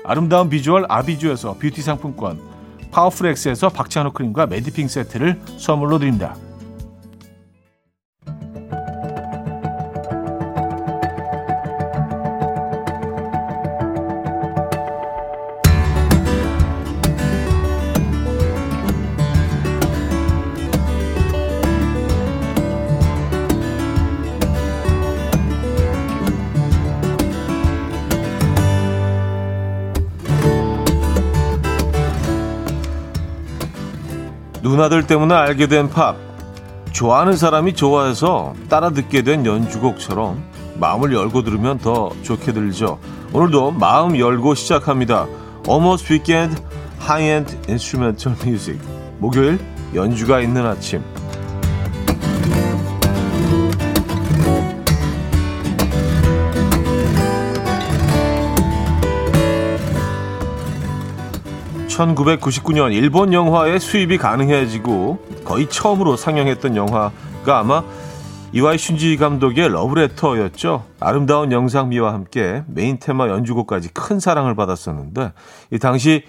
[0.04, 2.40] 아름다운 비주얼 아비주에서 뷰티 상품권
[2.90, 6.36] 파워풀엑스에서 박찬호 크림과 매디핑 세트를 선물로 드립니다.
[34.80, 36.16] 누나들 때문에 알게 된 팝.
[36.90, 40.42] 좋아하는 사람이 좋아해서 따라 듣게 된 연주곡처럼
[40.76, 42.98] 마음을 열고 들으면 더 좋게 들리죠.
[43.34, 45.26] 오늘도 마음 열고 시작합니다.
[45.68, 46.62] Almost Weekend
[46.98, 48.80] High-End Instrumental Music.
[49.18, 49.58] 목요일
[49.94, 51.02] 연주가 있는 아침.
[61.90, 67.82] 1999년 일본 영화의 수입이 가능해지고 거의 처음으로 상영했던 영화가 아마
[68.52, 70.84] 이와이 슌지 감독의 러브레터였죠.
[70.98, 75.32] 아름다운 영상미와 함께 메인 테마 연주곡까지 큰 사랑을 받았었는데
[75.72, 76.24] 이 당시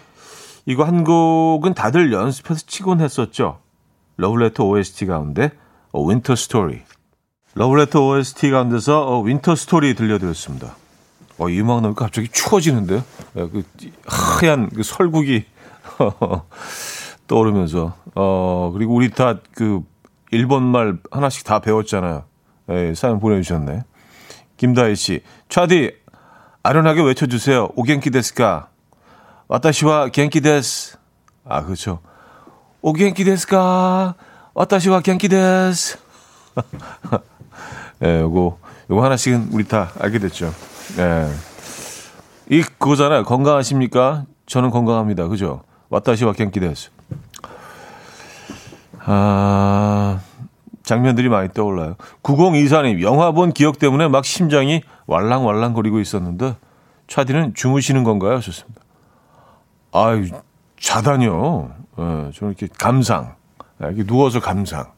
[0.66, 3.60] 이거 한 곡은 다들 연습해서 치곤 했었죠.
[4.18, 5.52] 러브레터 OST 가운데
[5.94, 6.82] Winter Story.
[7.56, 10.76] 러브레터 OST 가운데서 Winter Story 들려드렸습니다.
[11.38, 13.04] 어, 이 음악 나오니까 갑자기 추워지는데요.
[13.38, 13.64] 예, 그
[14.06, 15.46] 하얀 그 설국이
[17.28, 19.82] 떠오르면서 어 그리고 우리 다 그
[20.32, 22.24] 일본 말 하나씩 다 배웠잖아요.
[22.70, 23.84] 예, 사연 보내주셨네.
[24.58, 25.92] 김다희 씨, 차디
[26.64, 27.70] 아련하게 외쳐주세요.
[27.76, 28.70] お元気ですか?
[29.48, 30.98] 私は元気です.
[31.44, 32.00] 아 그렇죠.
[32.82, 34.16] お元気ですか?
[34.54, 35.98] 私は元気です.
[38.04, 38.58] 예, 요거
[38.90, 40.54] 요거 하나씩은 우리 다 알게 됐죠.
[40.98, 41.28] 예.
[42.50, 43.24] 이 그거잖아요.
[43.24, 44.26] 건강하십니까?
[44.46, 45.28] 저는 건강합니다.
[45.28, 45.64] 그죠?
[46.34, 46.90] 겐키 데스.
[49.00, 50.20] 아,
[50.84, 51.96] 장면들이 많이 떠올라요.
[52.24, 56.56] 9024님, 영화 본 기억 때문에 막 심장이 왈랑왈랑거리고 있었는데,
[57.08, 58.40] 차디는 주무시는 건가요?
[58.40, 58.82] 좋습니다.
[59.94, 60.30] 아유,
[60.80, 61.70] 자다뇨.
[62.00, 63.36] 예, 저는 이렇게 감상,
[63.84, 64.92] 예, 이렇게 누워서 감상,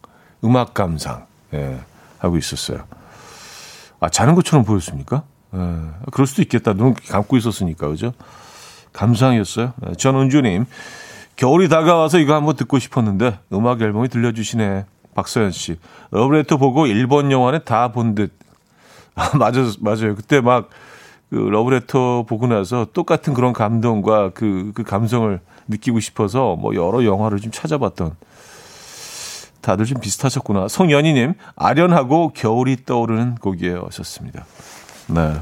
[0.44, 1.80] 음악 감상, 예,
[2.20, 2.84] 하고 있었어요.
[4.00, 5.24] 아, 자는 것처럼 보였습니까?
[5.56, 5.60] 예,
[6.12, 6.74] 그럴 수도 있겠다.
[6.74, 8.14] 눈 감고 있었으니까, 그죠?
[8.94, 9.74] 감상이었어요.
[9.90, 10.66] 예, 전은주님,
[11.36, 14.86] 겨울이 다가와서 이거 한번 듣고 싶었는데 음악 앨범이 들려주시네.
[15.16, 15.78] 박서연 씨.
[16.12, 18.32] 러브레터 보고 일본 영화는 다 본 듯.
[19.16, 19.72] 아, 맞아요.
[19.80, 20.16] 맞아요.
[20.16, 20.70] 그때 막,
[21.30, 27.40] 그, 러브레터 보고 나서 똑같은 그런 감동과 그, 그 감성을 느끼고 싶어서 뭐 여러 영화를
[27.40, 28.16] 좀 찾아봤던.
[29.62, 30.68] 다들 좀 비슷하셨구나.
[30.68, 33.84] 송연희님, 아련하고 겨울이 떠오르는 곡이에요.
[33.86, 34.46] 하셨습니다.
[35.08, 35.42] 네.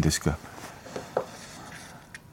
[0.00, 0.36] 데스까.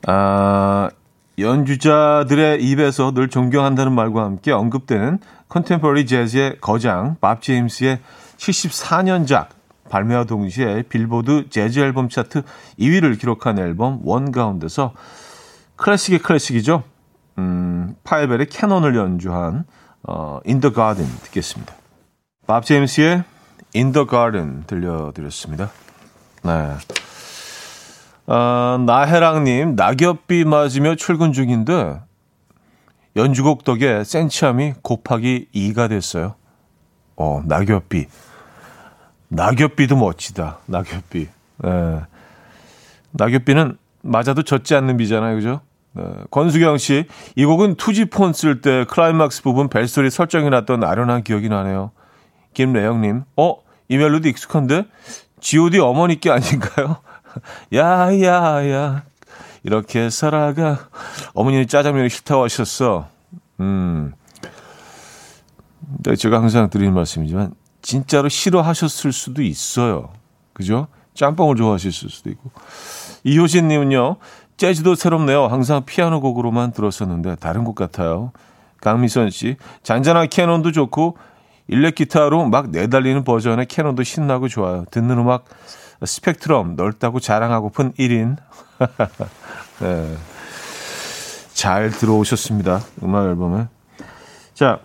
[0.07, 0.89] 아,
[1.37, 7.99] 연주자들의 입에서 늘 존경한다는 말과 함께 언급되는 컨템퍼리 재즈의 거장 밥 제임스의
[8.37, 9.47] 74년작
[9.89, 12.43] 발매와 동시에 빌보드 재즈 앨범 차트
[12.79, 14.93] 2위를 기록한 앨범 원 가운데서
[15.75, 16.83] 클래식의 클래식이죠.
[17.37, 19.65] 음, 파이벨의 캐논을 연주한
[20.03, 20.73] 어, In the
[21.23, 21.73] 듣겠습니다.
[22.47, 23.23] 밥 제임스의
[23.75, 24.07] In the
[24.67, 25.69] 들려드렸습니다.
[26.43, 26.75] 네.
[28.27, 31.99] 어, 나혜랑님, 낙엽비 맞으며 출근 중인데,
[33.17, 36.35] 연주곡 덕에 센치함이 곱하기 2가 됐어요.
[37.17, 38.07] 어, 낙엽비.
[39.27, 40.59] 낙엽비도 멋지다.
[40.67, 41.27] 낙엽비.
[41.65, 42.01] 예.
[43.11, 45.35] 낙엽비는 맞아도 젖지 않는 비잖아요.
[45.35, 45.61] 그죠?
[45.93, 46.03] 네.
[46.31, 51.91] 권수경 씨, 이 곡은 2G폰 쓸 때 클라이막스 부분 벨소리 설정해 놨던 아련한 기억이 나네요.
[52.53, 53.64] 김래영님, 어?
[53.87, 54.85] 이 멜로디 익숙한데?
[55.39, 56.97] G.O.D 어머님께 아닌가요?
[57.73, 59.03] 야야야
[59.63, 60.89] 이렇게 살아가
[61.33, 63.07] 어머님이 짜장면이 싫다고 하셨어.
[63.59, 64.13] 음.
[66.03, 70.11] 네, 제가 항상 드리는 말씀이지만 진짜로 싫어하셨을 수도 있어요.
[70.53, 70.87] 그죠?
[71.13, 72.51] 짬뽕을 좋아하실 수도 있고.
[73.23, 74.17] 이효신 님은요.
[74.57, 75.47] 재즈도 새롭네요.
[75.47, 78.31] 항상 피아노 곡으로만 들었었는데 다른 곡 같아요.
[78.81, 79.57] 강미선 씨.
[79.83, 81.17] 잔잔한 캐논도 좋고
[81.67, 84.85] 일렉 기타로 막 내달리는 버전의 캐논도 신나고 좋아요.
[84.91, 85.45] 듣는 음악
[86.03, 88.37] 스펙트럼 넓다고 자랑하고픈 1인.
[89.81, 90.17] 네.
[91.53, 92.81] 잘 들어오셨습니다.
[93.03, 93.67] 음악 앨범을.
[94.53, 94.79] 자,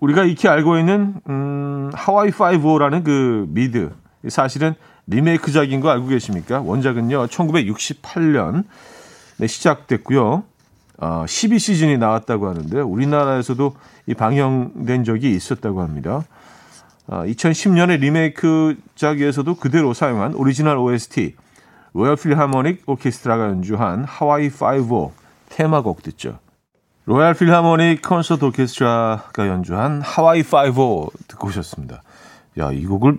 [0.00, 3.90] 우리가 익히 알고 있는 음, 하와이 5라는 그 미드.
[4.28, 4.74] 사실은
[5.06, 6.60] 리메이크작인 거 알고 계십니까?
[6.60, 7.26] 원작은요.
[7.26, 8.64] 1968년
[9.38, 10.44] 네, 시작됐고요.
[10.98, 13.74] 어, 12시즌이 나왔다고 하는데 우리나라에서도
[14.10, 16.24] 이 방영된 적이 있었다고 합니다.
[17.08, 21.36] 2010년에 아, 리메이크작에서도 그대로 사용한 오리지널 OST
[21.92, 25.12] 로열 필하모닉 오케스트라가 연주한 하와이 5
[25.48, 26.38] 테마곡 듣죠.
[27.04, 32.02] 로얄 필하모닉 콘서트 오케스트라가 연주한 하와이 5 듣고 오셨습니다.
[32.58, 33.18] 야, 이 곡을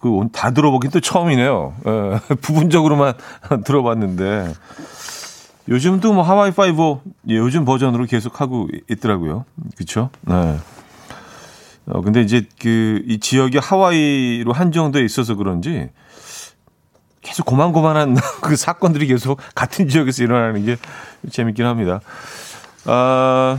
[0.00, 1.74] 그다 들어보긴 또 처음이네요.
[1.86, 3.14] 에, 예, 부분적으로만
[3.64, 4.52] 들어봤는데
[5.68, 9.44] 요즘도 뭐 하와이 5 예, 요즘 버전으로 계속 하고 있더라고요.
[9.76, 10.10] 그렇죠?
[10.22, 10.58] 네.
[11.86, 15.88] 어, 근데 이제 그, 이 지역이 하와이로 한정돼 있어서 그런지
[17.20, 20.76] 계속 고만고만한 그 사건들이 계속 같은 지역에서 일어나는 게
[21.30, 22.00] 재밌긴 합니다.
[22.84, 23.58] 아,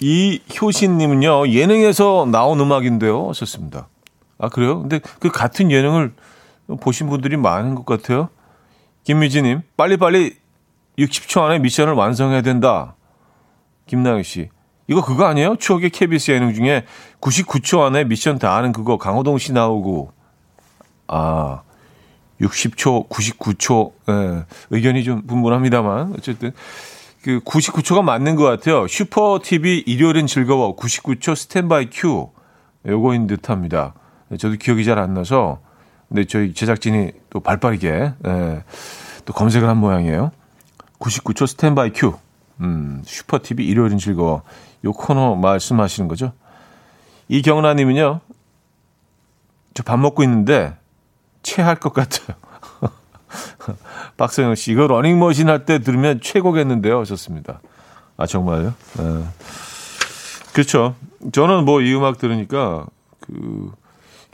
[0.00, 3.28] 이 효신님은요, 예능에서 나온 음악인데요.
[3.28, 3.88] 하셨습니다.
[4.38, 4.80] 아, 그래요?
[4.80, 6.12] 근데 그 같은 예능을
[6.80, 8.28] 보신 분들이 많은 것 같아요.
[9.04, 10.36] 김미지님, 빨리빨리
[10.98, 12.96] 60초 안에 미션을 완성해야 된다.
[13.86, 14.48] 김나영 씨,
[14.88, 15.56] 이거 그거 아니에요?
[15.56, 16.84] 추억의 KBS 예능 중에
[17.20, 20.12] 99초 안에 미션 다 하는 그거 강호동 씨 나오고,
[21.08, 21.62] 아,
[22.40, 26.52] 60초, 99초, 예, 의견이 좀 분분합니다만, 어쨌든.
[27.22, 28.86] 그 99초가 맞는 것 같아요.
[28.86, 32.28] 슈퍼 TV 일요일은 즐거워 99초 스탠바이 큐
[32.86, 33.94] 요거인 듯합니다.
[34.38, 35.60] 저도 기억이 잘 안 나서
[36.08, 38.64] 근데 저희 제작진이 또 발빠르게 예,
[39.24, 40.32] 또 검색을 한 모양이에요.
[41.04, 42.14] 99초 스탠바이 큐
[42.60, 44.42] 음, 슈퍼 TV 일요일은 즐거워
[44.84, 46.32] 요 코너 말씀하시는 거죠?
[47.28, 48.20] 이경란님은요.
[49.74, 50.76] 저 밥 먹고 있는데
[51.42, 52.36] 체할 것 같아요.
[54.16, 57.00] 박성영 씨, 이거 러닝머신 할 때 들으면 최고겠는데요.
[57.00, 57.60] 하셨습니다.
[58.16, 58.74] 아, 정말요?
[58.98, 59.24] 네.
[60.52, 60.94] 그렇죠.
[61.32, 62.86] 저는 뭐 이 음악 들으니까
[63.20, 63.72] 그,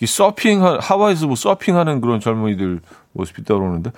[0.00, 2.80] 이 서핑, 하와이에서 뭐 서핑하는 그런 젊은이들
[3.12, 3.92] 모습이 떠오르는데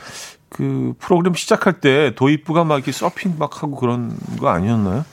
[0.49, 5.05] 그 프로그램 시작할 때 도입부가 막 이렇게 서핑 막 하고 그런 거 아니었나요?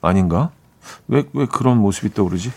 [0.00, 0.50] 아닌가?
[1.08, 2.52] 왜, 왜 그런 모습이 떠오르지?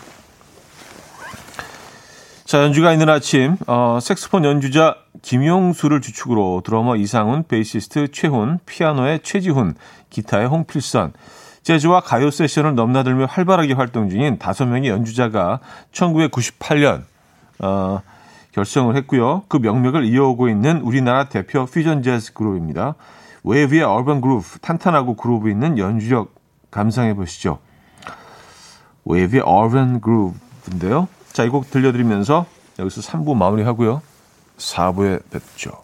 [2.44, 9.74] 자, 연주가 있는 아침, 어, 색스폰 연주자 김용수를 주축으로 드러머 이상훈, 베이시스트 최훈, 피아노의 최지훈,
[10.10, 11.14] 기타의 홍필선,
[11.62, 15.60] 재즈와 가요 세션을 넘나들며 활발하게 활동 중인 다섯 명의 연주자가
[15.92, 17.04] 1998년
[17.60, 18.00] 어,
[18.52, 19.42] 결성을 했고요.
[19.48, 22.94] 그 명맥을 이어오고 있는 우리나라 대표 퓨전 재즈 그룹입니다.
[23.42, 26.34] 웨이브의 얼반 그루브, 탄탄하고 그루브 있는 연주력
[26.70, 27.58] 감상해 보시죠.
[29.04, 31.08] 웨이브의 얼반 그루브인데요.
[31.32, 32.46] 자, 이 곡 들려드리면서
[32.78, 34.02] 여기서 3부 마무리하고요.
[34.56, 35.83] 4부에 뵙죠.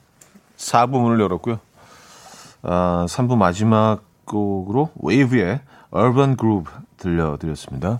[0.61, 1.59] 4부 문을 열었고요
[2.63, 5.61] 아, 3부 마지막 곡으로 웨이브의
[5.93, 7.99] Urban Groove 들려드렸습니다.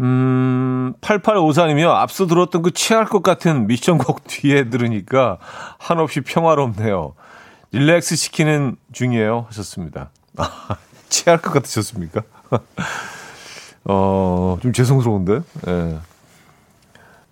[0.00, 1.88] 음, 8854님이요.
[1.88, 5.38] 앞서 들었던 그 취할 것 같은 미션곡 뒤에 들으니까
[5.78, 7.14] 한없이 평화롭네요.
[7.70, 9.46] 릴렉스 시키는 중이에요.
[9.48, 10.10] 하셨습니다.
[10.36, 10.76] 아,
[11.08, 12.22] 취할 것 같으셨습니까?
[13.84, 15.40] 어, 좀 죄송스러운데?
[15.68, 15.98] 예.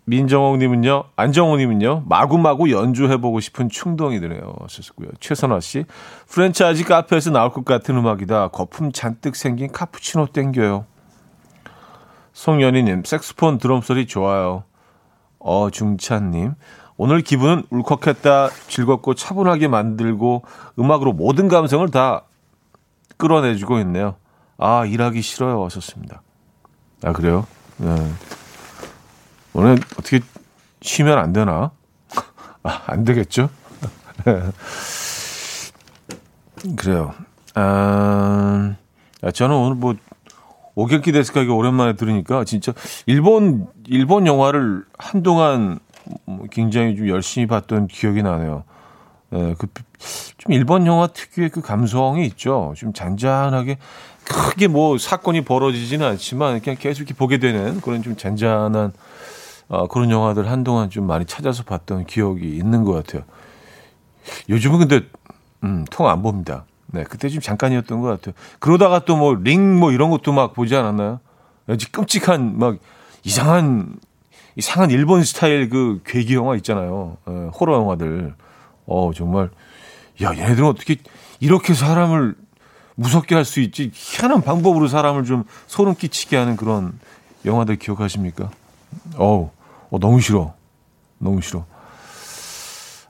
[0.05, 4.55] 민정옥님은요, 안정호님은요, 마구마구 연주해보고 싶은 충동이 드네요.
[4.61, 5.09] 하셨고요.
[5.21, 5.85] 최선화 씨,
[6.29, 8.49] 프랜차이즈 카페에서 나올 것 같은 음악이다.
[8.49, 10.87] 거품 잔뜩 생긴 카푸치노 땡겨요.
[12.33, 14.65] 송연희님, 색스폰 드럼 소리 좋아요.
[15.39, 16.55] 어 중찬님,
[16.97, 20.45] 오늘 기분은 울컥했다, 즐겁고 차분하게 만들고
[20.79, 22.25] 음악으로 모든 감성을 다
[23.19, 24.17] 끌어내주고 있네요.
[24.59, 25.65] 아, 일하기 싫어요.
[25.65, 26.23] 하셨습니다.
[27.05, 27.47] 아, 그래요?
[27.79, 27.97] 네.
[29.55, 30.21] 오늘 어떻게
[30.81, 31.71] 쉬면 안 되나?
[32.63, 33.51] 아, 안 되겠죠?
[36.77, 37.15] 그래요.
[37.55, 38.75] 아,
[39.35, 39.95] 저는 오늘 뭐,
[40.75, 42.73] 오경키 데스카기 오랜만에 들으니까 진짜
[43.07, 45.79] 일본, 일본 영화를 한동안
[46.25, 48.65] 뭐 굉장히 좀 열심히 봤던 기억이 나네요.
[49.35, 49.67] 예, 그,
[50.39, 52.75] 좀 일본 영화 특유의 그 감성이 있죠.
[52.77, 53.79] 좀 잔잔하게
[54.25, 58.93] 크게 뭐 사건이 벌어지지는 않지만 그냥 계속 이렇게 보게 되는 그런 좀 잔잔한
[59.73, 63.23] 어, 그런 영화들 한동안 좀 많이 찾아서 봤던 기억이 있는 것 같아요.
[64.51, 65.01] 요즘은 근데
[65.65, 66.67] 음, 통 안 봅니다.
[66.89, 68.35] 네, 그때 좀 잠깐이었던 것 같아요.
[68.59, 71.21] 그러다가 또 뭐 링 뭐 이런 것도 막 보지 않았나요?
[71.67, 72.77] 왠지 끔찍한 막
[73.25, 73.97] 이상한
[74.57, 77.17] 이상한 일본 스타일 그 괴기 영화 있잖아요.
[77.27, 78.35] 에, 호러 영화들.
[78.87, 79.49] 어 정말
[80.23, 80.97] 야 얘네들은 어떻게
[81.41, 82.35] 이렇게 사람을
[82.97, 86.93] 무섭게 할 수 있지 희한한 방법으로 사람을 좀 소름 끼치게 하는 그런
[87.47, 88.51] 영화들 기억하십니까?
[89.17, 89.49] 어우
[89.93, 90.55] 어, 너무 싫어.
[91.19, 91.67] 너무 싫어.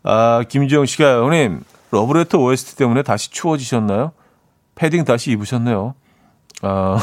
[0.03, 1.63] 아, 김지영 씨가, 형님,
[1.93, 4.11] 러브레터 OST 때문에 다시 추워지셨나요?
[4.75, 5.95] 패딩 다시 입으셨네요.
[6.63, 6.99] 아,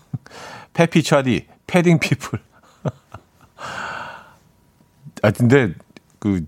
[0.74, 2.38] 패피 차디, 패딩 people.
[5.22, 5.72] 아, 근데,
[6.18, 6.46] 그,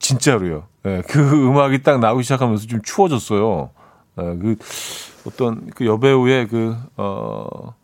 [0.00, 0.66] 진짜로요.
[0.82, 3.70] 네, 그 음악이 딱 나오기 시작하면서 좀 추워졌어요.
[4.16, 4.56] 네, 그,
[5.24, 7.74] 어떤 그 여배우의 그, 어,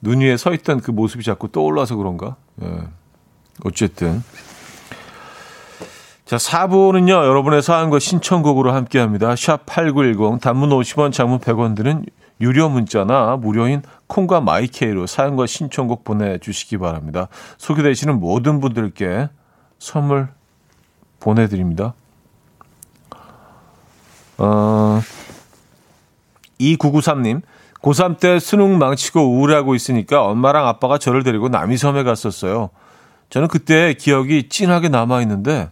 [0.00, 2.36] 눈 위에 서 있던 그 모습이 자꾸 떠올라서 그런가?
[2.62, 2.88] 예.
[3.64, 4.22] 어쨌든.
[6.24, 9.34] 자, 4부는요, 여러분의 사연과 신청곡으로 함께 합니다.
[9.34, 12.06] 샵8910, 단문 50원, 장문 100원 드는
[12.40, 17.28] 유료 문자나 무료인 콩과 마이케이로 사연과 신청곡 보내주시기 바랍니다.
[17.58, 19.28] 소개되시는 모든 분들께
[19.78, 20.28] 선물
[21.20, 21.94] 보내드립니다.
[24.38, 25.00] 어,
[26.58, 27.42] 2993님,
[27.80, 32.70] 고3 때 수능 망치고 우울해하고 있으니까 엄마랑 아빠가 저를 데리고 남이섬에 갔었어요.
[33.32, 35.70] 저는 그때 기억이 찐하게 남아있는데,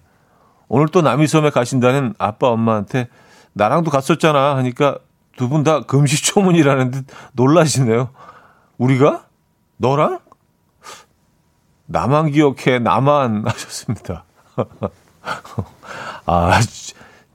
[0.69, 3.09] 오늘 또 남이섬에 가신다는 아빠 엄마한테
[3.53, 4.97] 나랑도 갔었잖아 하니까
[5.37, 8.09] 두 분 다 금시초문이라는 듯 놀라시네요.
[8.79, 9.27] 우리가?
[9.77, 10.21] 너랑?
[11.85, 14.25] 나만 기억해, 나만 하셨습니다.
[16.25, 16.61] 아,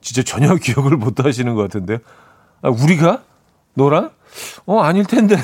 [0.02, 2.00] 진짜 전혀 기억을 못 하시는 것 같은데요.
[2.64, 3.22] 아, 우리가?
[3.76, 4.10] 너랑?
[4.66, 5.36] 어, 아닐 텐데.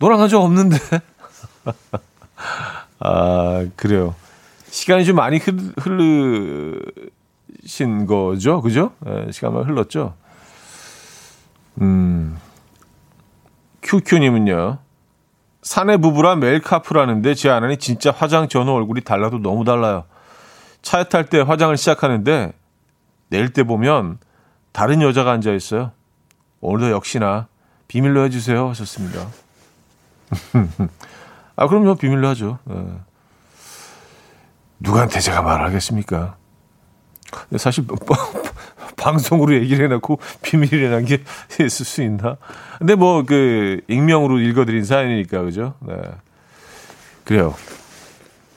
[0.00, 0.76] 너랑 한 적 없는데.
[3.00, 4.14] 아, 그래요.
[4.70, 5.38] 시간이 좀 많이
[5.78, 6.82] 흐르신
[8.06, 8.60] 거죠?
[8.60, 8.92] 그죠?
[9.00, 10.14] 네, 시간 많이 흘렀죠?
[11.80, 12.38] 음.
[13.82, 14.78] 큐큐님은요.
[15.62, 20.04] 사내 부부라 매일 카풀하는데 제 아내는 진짜 화장 전후 얼굴이 달라도 너무 달라요.
[20.82, 22.52] 차에 탈 때 화장을 시작하는데
[23.28, 24.18] 내릴 때 보면
[24.72, 25.92] 다른 여자가 앉아 있어요.
[26.60, 27.48] 오늘도 역시나
[27.88, 29.26] 비밀로 해주세요 하셨습니다.
[31.58, 32.60] 아 그럼요 비밀로 하죠.
[32.64, 32.76] 네.
[34.78, 36.36] 누구한테 제가 말하겠습니까?
[37.56, 37.84] 사실
[38.96, 41.24] 방송으로 얘기를 해놓고 비밀이라는 게
[41.60, 42.36] 있을 수 있나?
[42.78, 45.74] 근데 뭐 그 익명으로 읽어드린 사연이니까 그죠?
[45.80, 45.96] 네.
[47.24, 47.56] 그래요.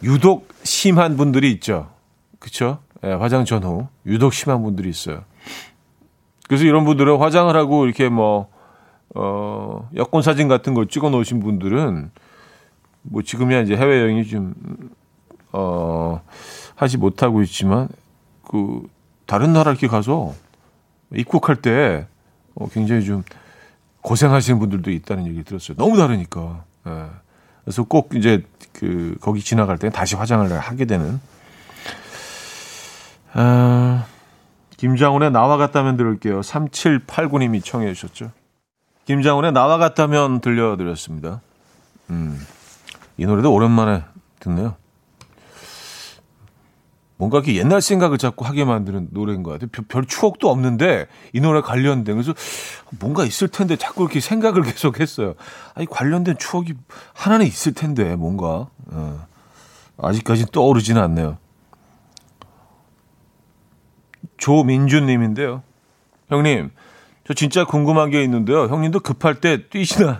[0.04, 1.90] 유독 심한 분들이 있죠.
[2.38, 2.78] 그쵸?
[3.02, 5.24] 네, 화장 전후 유독 심한 분들이 있어요.
[6.48, 8.48] 그래서 이런 분들은 화장을 하고 이렇게 뭐,
[9.16, 12.12] 어, 여권 사진 같은 걸 찍어 놓으신 분들은
[13.04, 14.54] 뭐 지금이야 이제 해외 여행이 좀,
[15.52, 16.22] 어,
[16.76, 17.88] 하지 못하고 있지만
[18.48, 18.88] 그
[19.26, 20.34] 다른 나라 이렇게 가서
[21.14, 22.08] 입국할 때
[22.56, 23.24] 어, 굉장히 좀
[24.02, 25.78] 고생하시는 분들도 있다는 얘기 들었어요.
[25.78, 26.64] 너무 다르니까.
[26.88, 27.06] 예.
[27.64, 28.44] 그래서 꼭 이제
[28.74, 31.20] 그 거기 지나갈 때 다시 화장을 하게 되는.
[33.34, 34.06] 아,
[34.78, 36.42] 김장훈의 나와 같다면 들을게요.
[36.42, 38.32] 3789님이 청해 주셨죠.
[39.06, 41.42] 김장훈의 나와 같다면 들려드렸습니다.
[42.10, 42.40] 음,
[43.18, 44.04] 이 노래도 오랜만에
[44.40, 44.76] 듣네요.
[47.18, 49.70] 뭔가 이렇게 옛날 생각을 자꾸 하게 만드는 노래인 것 같아요.
[49.72, 52.34] 별, 별 추억도 없는데 이 노래 관련된 그래서
[53.00, 55.36] 뭔가 있을 텐데 자꾸 이렇게 생각을 계속 했어요.
[55.76, 56.74] 아니 관련된 추억이
[57.14, 59.28] 하나는 있을 텐데 뭔가 어.
[60.02, 61.38] 아직까지 떠오르지는 않네요.
[64.38, 65.62] 조민주님인데요.
[66.30, 66.72] 형님,
[67.28, 68.66] 저 진짜 궁금한 게 있는데요.
[68.66, 70.20] 형님도 급할 때 뛰시나요?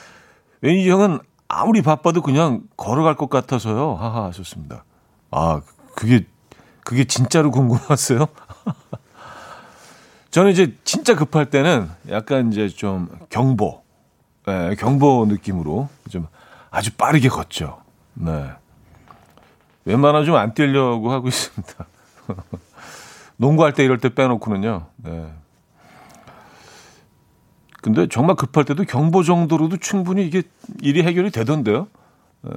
[0.62, 1.18] 왠지 형은
[1.52, 3.94] 아무리 바빠도 그냥 걸어갈 것 같아서요.
[3.96, 4.84] 하하 하셨습니다.
[5.32, 5.60] 아,
[5.96, 6.24] 그게
[6.84, 8.24] 그게 진짜로 궁금하세요?
[10.30, 13.82] 저는 이제 진짜 급할 때는 약간 이제 좀 경보,
[14.46, 16.28] 네, 경보 느낌으로 좀
[16.70, 17.82] 아주 빠르게 걷죠.
[18.14, 18.52] 네.
[19.86, 21.86] 웬만하면 좀 안 뛰려고 하고 있습니다.
[23.38, 24.86] 농구할 때 이럴 때 빼놓고는요.
[24.98, 25.32] 네.
[27.82, 30.42] 근데 정말 급할 때도 경보 정도로도 충분히 이게
[30.82, 31.88] 일이 해결이 되던데요.
[32.42, 32.50] 네.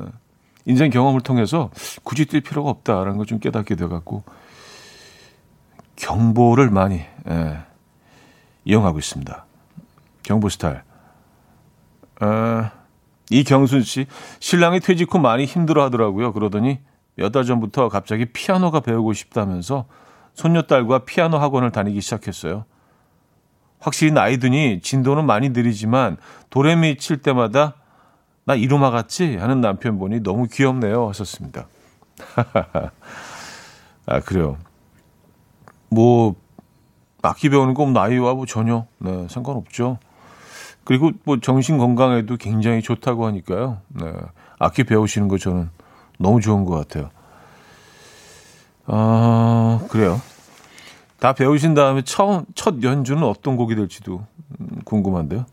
[0.65, 1.69] 인생 경험을 통해서
[2.03, 4.24] 굳이 뛸 필요가 없다라는 걸 좀 깨닫게 돼갖고
[5.95, 7.59] 경보를 많이 예,
[8.65, 9.45] 이용하고 있습니다.
[10.24, 10.82] 경보 스타일.
[12.19, 12.71] 아,
[13.30, 14.05] 이경순 씨
[14.39, 16.34] 신랑이 퇴직 후 많이 힘들어 하더라고요.
[16.34, 16.80] 그러더니
[17.15, 19.86] 몇 달 전부터 갑자기 피아노가 배우고 싶다면서
[20.34, 22.65] 손녀딸과 피아노 학원을 다니기 시작했어요.
[23.84, 26.16] 확실히 나이 드니 진도는 많이 느리지만
[26.50, 27.76] 도레미 칠 때마다
[28.46, 29.36] 나 이로마 같지?
[29.36, 31.10] 하는 남편 보니 너무 귀엽네요.
[31.10, 31.68] 하셨습니다.
[34.06, 34.58] 아, 그래요.
[35.90, 36.36] 뭐,
[37.22, 39.98] 악기 배우는 건 나이와 뭐 전혀, 네, 상관없죠.
[40.86, 43.80] 그리고 뭐 정신 건강에도 굉장히 좋다고 하니까요.
[43.90, 44.12] 네,
[44.60, 45.70] 악기 배우시는 거 저는
[46.20, 47.10] 너무 좋은 것 같아요.
[48.86, 50.22] 아, 그래요.
[51.24, 54.26] 다 배우신 다음에 처음, 첫 연주는 어떤 곡이 될지도
[54.84, 55.45] 궁금한데요.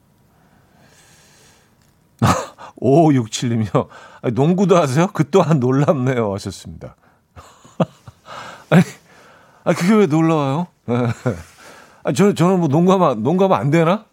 [2.82, 3.86] 5567님이요.
[4.34, 5.06] 농구도 하세요?
[5.12, 6.34] 그 또한 놀랍네요.
[6.34, 6.96] 하셨습니다.
[8.68, 8.82] 아니,
[9.62, 10.66] 아, 그게 왜 놀라워요?
[12.02, 14.06] 아, 저, 저는 뭐 농구하면, 농구하면 안 되나?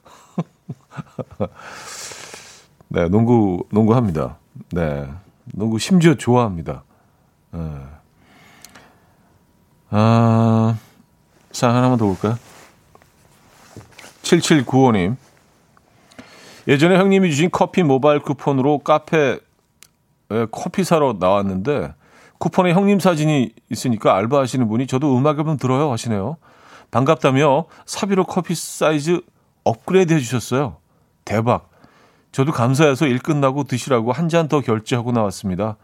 [2.89, 4.37] 네, 농구, 농구 합니다.
[4.73, 5.11] 네.
[5.55, 6.83] 농구 심지어 좋아합니다.
[7.49, 7.59] 네.
[9.89, 10.77] 아,
[11.57, 12.37] 사 하나만 더 볼까요?
[14.21, 15.15] 7795님.
[16.67, 19.39] 예전에 형님이 주신 커피 모바일 쿠폰으로 카페
[20.29, 21.95] 에 커피 사러 나왔는데
[22.37, 26.37] 쿠폰에 형님 사진이 있으니까 알바하시는 분이 저도 음악 앨범 들어요 하시네요.
[26.91, 29.21] 반갑다며 사비로 커피 사이즈
[29.63, 30.77] 업그레이드 해주셨어요.
[31.25, 31.71] 대박.
[32.31, 35.77] 저도 감사해서 일 끝나고 드시라고 한 잔 더 결제하고 나왔습니다.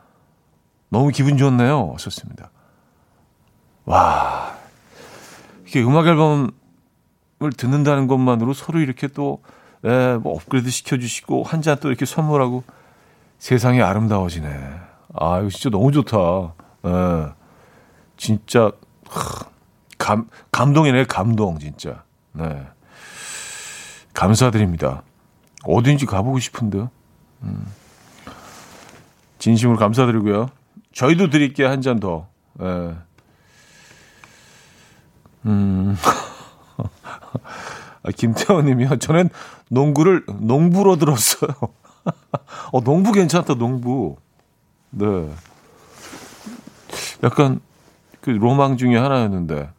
[0.90, 1.94] 너무 기분 좋네요.
[1.94, 2.52] 하셨습니다.
[3.86, 4.53] 와.
[5.74, 6.52] 이렇게 음악 앨범을
[7.58, 9.42] 듣는다는 것만으로 서로 이렇게 또,
[9.84, 12.64] 예, 뭐 업그레이드 시켜주시고 한 잔 또 이렇게 선물하고
[13.40, 14.48] 세상이 아름다워지네.
[15.16, 16.54] 아, 이거 진짜 너무 좋다.
[16.86, 17.34] 예.
[18.18, 18.72] 진짜,
[19.98, 22.04] 감, 감동이네, 감동, 진짜.
[22.34, 22.68] 네.
[24.14, 25.02] 감사드립니다.
[25.66, 26.90] 어딘지 가보고 싶은데요.
[27.44, 27.66] 음.
[29.40, 30.50] 진심으로 감사드리고요.
[30.94, 32.28] 저희도 드릴게요, 한 잔 더.
[32.62, 32.96] 예.
[35.46, 35.96] 음.
[38.04, 38.98] 아, 김태원 님이요.
[38.98, 39.30] 저는
[39.70, 41.52] 농구를, 농부로 들었어요.
[42.72, 44.18] 어, 농부 괜찮다, 농부.
[44.90, 45.30] 네.
[47.24, 47.60] 약간
[48.22, 49.70] 그 로망 중에 하나였는데,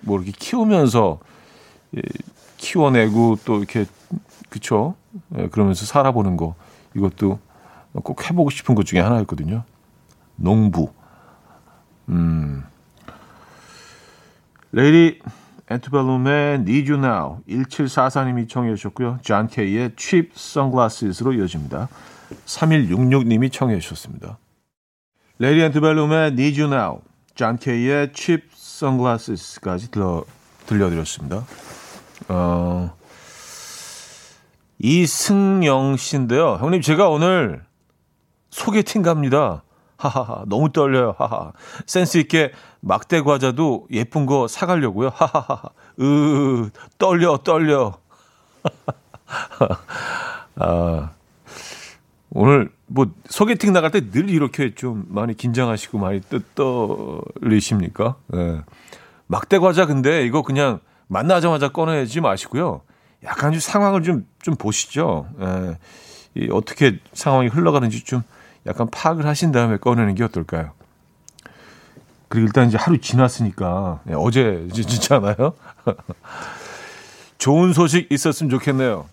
[0.00, 1.18] 뭐 이렇게 키우면서,
[1.96, 2.02] 예,
[2.56, 3.86] 키워내고 또 이렇게,
[4.48, 4.94] 그쵸?
[5.36, 6.54] 예, 그러면서 살아보는 거.
[6.96, 7.38] 이것도
[8.02, 9.62] 꼭 해보고 싶은 것 중에 하나였거든요.
[10.36, 10.92] 농부.
[12.08, 12.64] 음.
[14.74, 15.20] 레이디
[15.70, 19.20] 엔트벨룸의 Need You Now 1744님이 청해 주셨고요.
[19.22, 21.88] 존 케이의 Cheap Sunglasses로 이어집니다.
[22.44, 24.36] 3166님이 청해 주셨습니다.
[25.38, 27.02] 레이디 엔트벨룸의 Need You Now
[27.36, 30.24] 존 케이의 Cheap Sunglasses까지 들려,
[30.66, 31.46] 들려드렸습니다.
[32.26, 32.96] 어,
[34.80, 36.56] 이승영 씨인데요.
[36.56, 37.62] 형님 제가 오늘
[38.50, 39.62] 소개팅 갑니다.
[40.08, 41.14] 하하하 너무 떨려요.
[41.18, 41.52] 하하
[41.86, 45.10] 센스 있게 막대 과자도 예쁜 거 사가려고요.
[45.14, 45.62] 하하하
[46.00, 47.98] 으 떨려 떨려.
[50.56, 51.10] 아
[52.30, 56.20] 오늘 뭐 소개팅 나갈 때 늘 이렇게 좀 많이 긴장하시고 많이
[56.54, 58.16] 떨리십니까?
[58.34, 58.62] 예.
[59.26, 62.82] 막대 과자 근데 이거 그냥 만나자마자 꺼내지 마시고요.
[63.24, 65.26] 약간 좀 상황을 좀 좀 보시죠.
[65.40, 65.78] 예.
[66.34, 68.22] 이 어떻게 상황이 흘러가는지 좀
[68.66, 70.72] 약간 파악을 하신 다음에 꺼내는 게 어떨까요?
[72.28, 75.54] 그리고 일단 이제 하루 지났으니까 네, 어제 진짜나요?
[77.38, 79.06] 좋은 소식 있었으면 좋겠네요.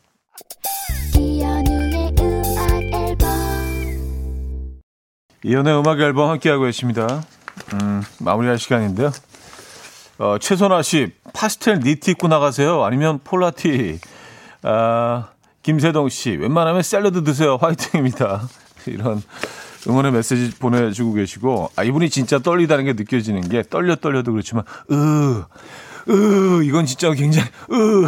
[5.43, 7.23] 이연의 음악 앨범 함께하고 계십니다.
[7.73, 9.11] 음, 마무리할 시간인데요.
[10.19, 12.83] 어, 최선아 씨, 파스텔 니트 입고 나가세요?
[12.83, 13.99] 아니면 폴라티?
[14.61, 15.29] 아,
[15.63, 17.57] 김세동 씨, 웬만하면 샐러드 드세요.
[17.59, 18.47] 화이팅입니다.
[18.87, 19.21] 이런
[19.87, 25.43] 응원의 메시지 보내주고 계시고, 아, 이분이 진짜 떨리다는 게 느껴지는 게, 떨려 떨려도 그렇지만, 으,
[26.09, 28.07] 으, 이건 진짜 굉장히, 으.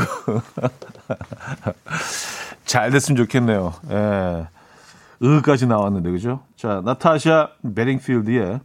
[2.66, 3.74] 잘 됐으면 좋겠네요.
[3.92, 4.48] 예.
[5.24, 6.42] 으까지 나왔는데, 그죠?
[6.56, 8.60] 자, 나타샤 베링필드의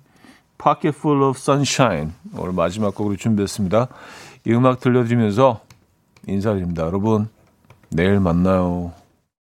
[0.58, 2.12] Pocket Full of Sunshine.
[2.36, 3.88] 오늘 마지막 곡으로 준비했습니다.
[4.46, 5.60] 이 음악 들려드리면서
[6.26, 6.84] 인사드립니다.
[6.84, 7.28] 여러분,
[7.90, 8.92] 내일 만나요.